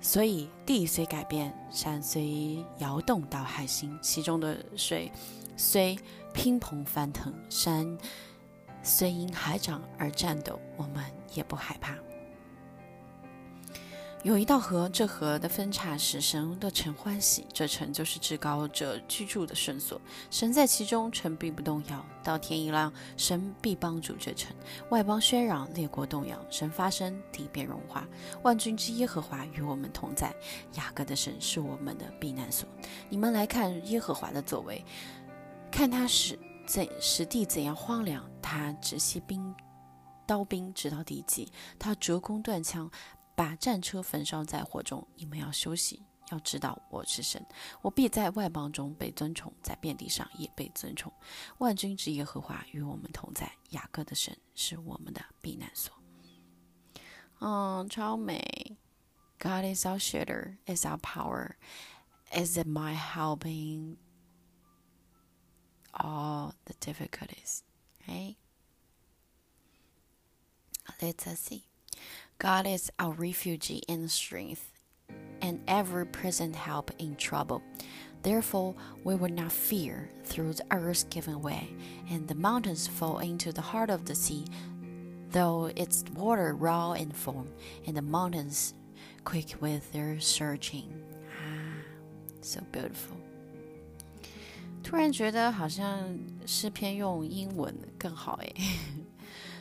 [0.00, 5.12] 所以地虽改变，山虽摇动到海心，其中的水
[5.56, 5.96] 虽
[6.32, 7.98] 乒乓翻腾，山
[8.82, 11.94] 虽因海涨而颤抖，我们也不害怕。
[14.22, 19.98] 有一道河，这河的分叉使神的城欢喜，这城就是至高者居住的圣所。
[20.30, 22.04] 神在其中，城必不动摇。
[22.22, 24.54] 到天一亮，神必帮助这城。
[24.90, 28.06] 外邦喧嚷，列国动摇，神发声，地变融化。
[28.42, 30.34] 万军之耶和华与我们同在，
[30.74, 32.68] 雅各的神是我们的避难所。
[33.08, 34.84] 你们来看耶和华的作为，
[35.70, 39.54] 看他使怎使地怎样荒凉，他直息兵
[40.26, 42.88] 刀兵直到地极，他折弓断枪，
[43.40, 45.08] 把战车焚烧在火中。
[45.16, 47.42] 你们要休息，要知道我是神，
[47.80, 51.10] 我必在外邦中被尊崇，在遍地上也被尊崇。
[51.56, 55.90] 万军之耶和华与我们同在，雅各的神是我们的避难所。
[57.38, 58.76] 嗯，超美。
[59.38, 61.52] God is our shelter, is our power,
[62.30, 63.96] is it my helping
[65.94, 67.62] all the difficulties,
[68.06, 68.36] right?
[71.00, 71.69] Let's see.
[72.39, 74.71] God is our refuge and strength,
[75.41, 77.61] and ever present help in trouble.
[78.23, 81.69] Therefore, we will not fear through the earth's given way,
[82.09, 84.45] and the mountains fall into the heart of the sea,
[85.29, 87.49] though its water roar and foam,
[87.85, 88.73] and the mountains
[89.23, 90.91] quick with their searching.
[91.39, 91.83] Ah,
[92.41, 93.17] so beautiful.
[94.83, 96.07] 突然觉得好像
[96.45, 98.55] 诗篇用英文更好诶。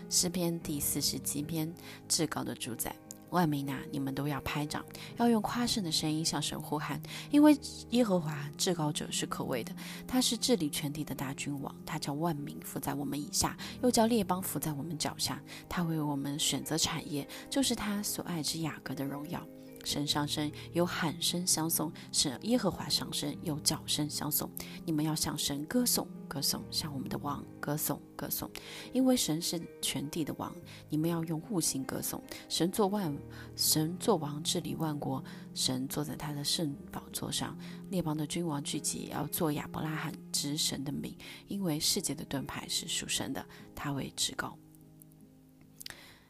[0.09, 1.71] 诗篇第四十七篇，
[2.07, 2.95] 至高的主宰，
[3.29, 4.83] 万民啊，你们都要拍掌，
[5.17, 6.99] 要用夸胜的声音向神呼喊，
[7.29, 7.55] 因为
[7.91, 9.71] 耶和华至高者是可畏的，
[10.07, 15.39] 他是治理全体的大君王，他叫万民伏在我们以下，又叫列邦伏在我们脚下，
[15.69, 19.45] 他为我们选择产业，就是他所爱之雅各的荣耀。
[19.83, 24.49] 神上升，有喊声相送；神耶和华上升，有叫声相送。
[24.85, 28.49] 你们要向神歌颂，歌颂，向我们的王歌颂，歌颂，
[28.93, 30.53] 因为神是全地的王。
[30.89, 33.15] 你们要用悟性歌颂神，做万
[33.55, 35.23] 神做王治理万国。
[35.55, 37.57] 神坐在他的圣宝座上，
[37.89, 41.17] 列邦的君王聚集，也要做亚伯拉罕之神的名，
[41.47, 44.57] 因为世界的盾牌是属神的，他为至高。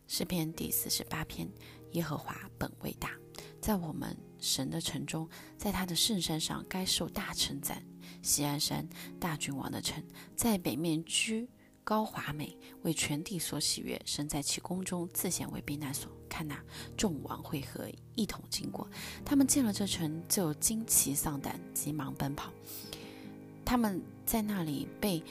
[0.08, 1.48] 诗篇第四十八篇：
[1.92, 3.12] 耶和华本为大。
[3.62, 7.84] 在我们神的城中，在他的圣山上，该受大称赞。
[8.22, 8.88] 西安山，
[9.20, 10.04] 大君王的城，
[10.36, 11.48] 在北面居
[11.84, 14.02] 高华美，为全地所喜悦。
[14.06, 16.12] 神在其宫中自显为避难所。
[16.30, 16.58] 看那
[16.96, 18.90] 众王会合，一同经过。
[19.26, 22.52] 他们见了这城，就惊奇丧胆，急忙奔跑。
[23.66, 25.24] 他们在那里被。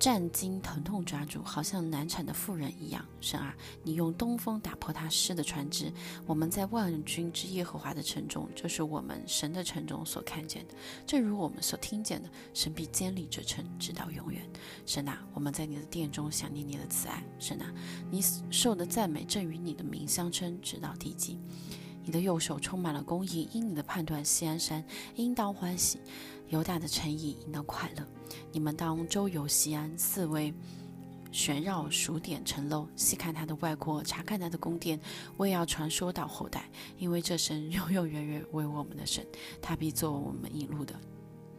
[0.00, 3.04] 战惊疼痛抓住，好像难产的妇人一样。
[3.20, 5.92] 神啊，你用东风打破他湿的船只。
[6.26, 10.74] 我们在万军之耶和华的城中，这是我们神的城中所看见的，
[11.06, 12.30] 正如我们所听见的。
[12.54, 14.40] 神必坚立这城，直到永远。
[14.86, 17.22] 神啊，我们在你的殿中想念你的慈爱。
[17.38, 17.70] 神啊，
[18.10, 21.38] 你受的赞美正与你的名相称，直到地极。
[22.02, 24.82] 你的右手充满了公义，因你的判断，西安山
[25.16, 26.00] 应当欢喜。
[26.50, 28.06] 犹大的诚意应当快乐。
[28.52, 30.52] 你们当周游西安，四围
[31.32, 35.00] 旋绕数点城楼，细看他的外郭，查看他的宫殿。
[35.36, 39.24] 我也要传说到后代，因为这神 永永远远为我们的神，
[39.62, 40.94] 他必做我们引路的，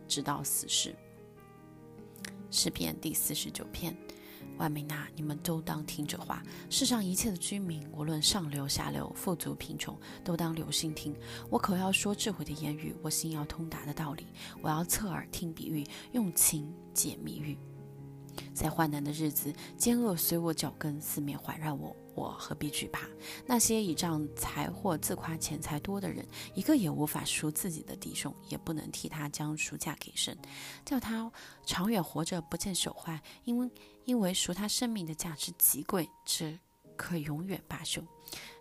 [0.07, 0.93] 直到死时。
[2.49, 3.95] 诗篇第四十九篇。
[4.62, 6.43] 万民呐，你们都当听着话。
[6.70, 11.16] 世上一切的居民，无论上流下流、富足贫穷，都当留心听。
[11.49, 14.28] 我口要说智慧的言语，我心要通达的道理。
[14.62, 17.57] 我要侧耳听比喻，用情解谜语。
[18.53, 21.95] 在患难的日子，奸恶随我脚跟，四面环绕我。
[22.14, 23.07] 我何必惧怕？
[23.45, 30.38] 那些倚仗财货自夸钱财多的人，一个也无法赎自己的弟兄，也不能替他将赎价给神，
[30.86, 31.32] 叫他
[31.66, 33.22] 长远活着不见朽坏。
[33.45, 33.70] 因为
[34.06, 36.60] 因为赎他生命的价值极贵，只
[36.95, 38.04] 可永远罢休。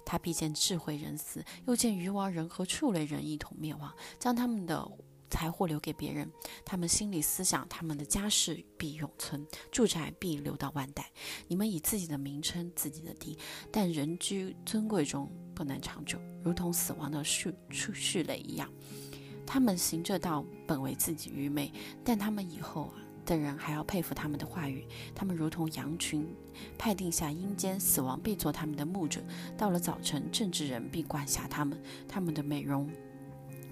[0.04, 4.90] 他必见智慧人死，又见鱼王人和畜类人一同灭亡，将他们的。
[5.32, 6.28] 财货留给别人，
[6.64, 11.08] 他们心里思想，他们的家世必永存，住宅必留到万代。
[11.46, 13.38] 你们以自己的名称、自己的地，
[13.70, 18.68] 但人居尊贵中不能长久，如同死亡的畜畜畜类一样。
[19.46, 21.72] 他们行这道，本为自己愚昧，
[22.04, 22.99] 但他们以后啊
[23.30, 24.84] 的人还要佩服他们的话语。
[25.14, 26.26] 他们如同羊群，
[26.76, 29.20] 派定下阴间，死亡必做他们的牧者。
[29.56, 32.90] 到了早晨，政治人必管辖他们，他们的美容。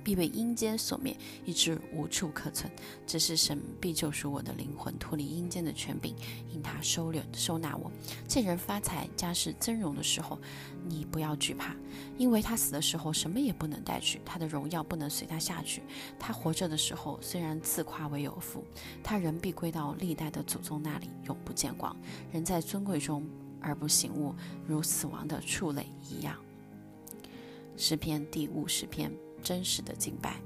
[0.09, 2.73] 必被阴间所灭，以致无处可存。
[3.07, 6.15] 只是神必救赎我的灵魂，脱离阴间的权柄，
[6.51, 7.93] 因他收留收纳我。
[8.27, 10.39] 见人发财、家世增荣的时候，
[10.87, 11.77] 你不要惧怕，
[12.17, 15.83] 因为他死的时候什么也不能带去，他的荣耀不能随他下去。
[16.19, 18.65] 他活着的时候虽然自夸为有福，
[19.05, 21.95] 他仍必归到历代的祖宗那里，永不见光。
[22.33, 23.29] 人在尊贵中
[23.61, 24.35] 而不醒悟，
[24.67, 26.35] 如死亡的畜类一样。
[27.77, 29.13] 诗篇第五十篇。
[29.49, 30.43] 真实的敬拜，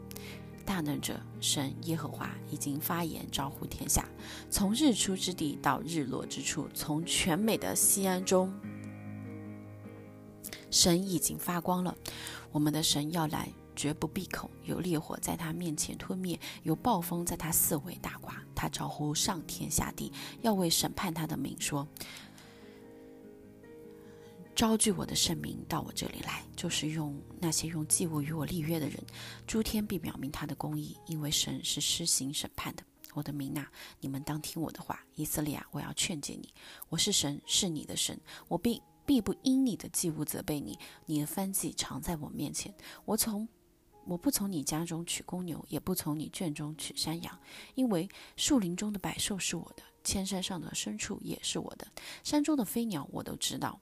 [0.65, 4.09] 大能者神耶和华已经发言招呼天下，
[4.49, 8.55] 从日出之地到日落之处，从全美的西安中，
[10.71, 11.97] 神已经发光了。
[12.53, 18.33] 我们的神要来，绝不闭口，有烈火在他面前吞灭，有暴风在他四围大刮。
[18.55, 21.89] 他招呼上天下地，要为审判他的名说。
[24.63, 28.97] 招聚我的圣名到我这里来，就是用那些用祭物与我立约的人。
[29.45, 32.85] 诸天必表明他的公义，因为神是施行审判的。
[33.13, 33.67] 我的民呐，
[33.99, 35.05] 你们当听我的话。
[35.17, 36.55] 以色列啊，我要劝诫你，
[36.89, 40.79] 我是神，是你的神，我必必不因你的祭物责备你。
[41.07, 42.73] 你的燔祭常在我面前，
[43.05, 43.49] 我从
[44.05, 47.37] 我不从你家中取公牛，也不从你圈中取山羊，
[47.75, 51.89] 因为树林中的百兽是我的，千山上的牲畜也是我的，
[52.23, 53.81] 山中的飞鸟我都知道。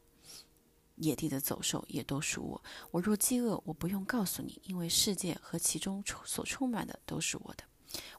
[1.01, 2.63] 野地的走兽也都属我。
[2.91, 7.65] 我若饥饿，我不用告诉你，因为世界和其中所充满的都是我的。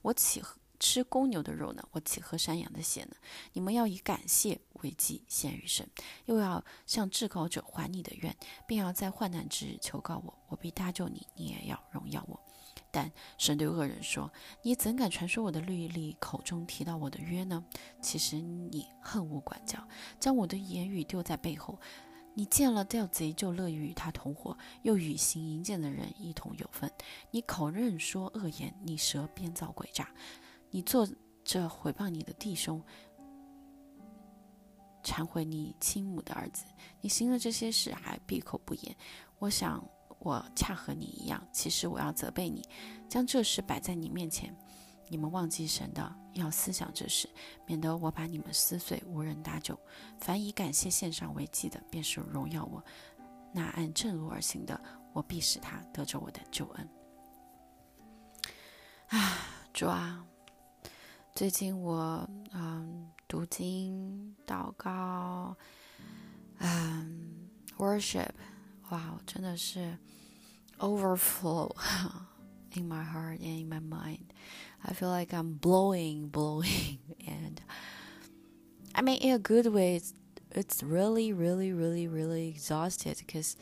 [0.02, 0.42] 我岂
[0.80, 1.84] 吃公牛的肉呢？
[1.92, 3.16] 我岂喝山羊的血呢？
[3.54, 5.88] 你们要以感谢为祭献于神，
[6.26, 8.36] 又要向至高者还你的愿，
[8.68, 12.40] 并要在患难之日求告我，我必搭救你，你也要荣耀我。
[12.90, 14.30] 但神对恶人说
[14.64, 17.64] ：“你怎敢传说我的律例，口中提到我的约呢？
[18.02, 19.88] 其实你恨恶管教，
[20.20, 21.80] 将我的言语丢在背后。”
[22.34, 26.90] 你见了盗贼就乐于与他同伙，又与行淫贱的人一同有份。
[27.30, 30.10] 你口认说恶言，你舌编造诡诈，
[30.70, 31.08] 你做
[31.44, 32.82] 着毁谤你的弟兄，
[35.04, 36.64] 忏悔你亲母的儿子。
[37.02, 38.96] 你行了这些事还闭口不言。
[39.40, 39.84] 我想
[40.20, 42.64] 我恰和你一样，其实我要责备你，
[43.10, 44.56] 将这事摆在你面前。
[45.12, 47.30] 你们忘记神的，要思想这事，
[47.66, 49.78] 免得我把你们撕碎，无人搭救。
[50.18, 52.82] 凡以感谢献上为祭的，便是荣耀我；
[53.53, 54.82] 那按正路而行的，
[55.12, 56.89] 我必使他得着我的救恩。
[59.09, 59.38] 啊，
[59.74, 60.26] 主啊，
[61.36, 65.53] 最近我嗯读经、祷告、
[66.59, 68.32] 嗯 worship，
[68.91, 69.97] 哇，真的是
[70.78, 71.70] overflow
[72.76, 74.22] in my heart and in my mind。
[74.83, 77.61] I feel like I'm blowing, blowing, and
[78.95, 80.14] I mean, in a good way, it's,
[80.53, 83.57] it's really, really, really, really exhausted because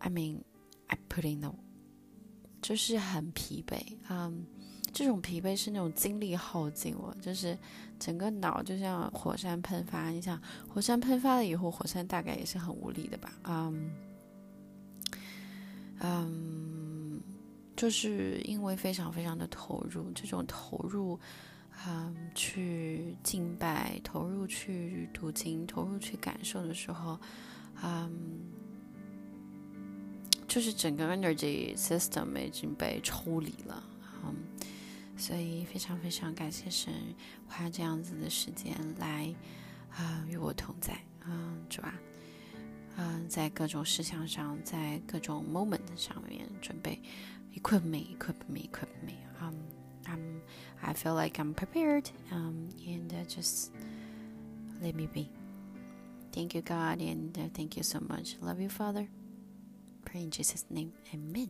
[0.00, 0.44] I mean,
[0.88, 1.52] I put in the
[2.60, 4.46] 就是很疲惫，嗯，
[4.92, 7.58] 这种疲惫是那种精力耗尽我，就是
[7.98, 10.10] 整个脑就像火山喷发。
[10.10, 13.32] 你想，火山喷发了以后，火山大概也是很无力的吧？
[13.44, 13.90] 嗯，
[16.00, 16.65] 嗯。
[17.77, 21.17] 就是因为非常非常的投入，这种投入，
[21.85, 27.19] 嗯，去敬拜，投入去读经，投入去感受的时候，
[27.83, 28.11] 嗯，
[30.47, 33.83] 就是整个 energy system 已经被抽离了，
[34.25, 34.35] 嗯，
[35.15, 36.91] 所以非常非常感谢神
[37.47, 39.31] 花这样子的时间来
[39.91, 41.93] 啊与我同在，嗯，是吧？
[42.99, 46.99] 嗯，在各种事项上，在各种 moment 上面准备。
[47.57, 49.17] Equip me, equip me, equip me.
[49.41, 49.57] Um,
[50.07, 50.41] I'm,
[50.83, 52.09] I feel like I'm prepared.
[52.31, 53.71] Um, and uh, just
[54.81, 55.29] let me be.
[56.31, 58.35] Thank you, God, and uh, thank you so much.
[58.41, 59.07] Love you, Father.
[60.05, 60.93] Pray in Jesus' name.
[61.13, 61.49] Amen.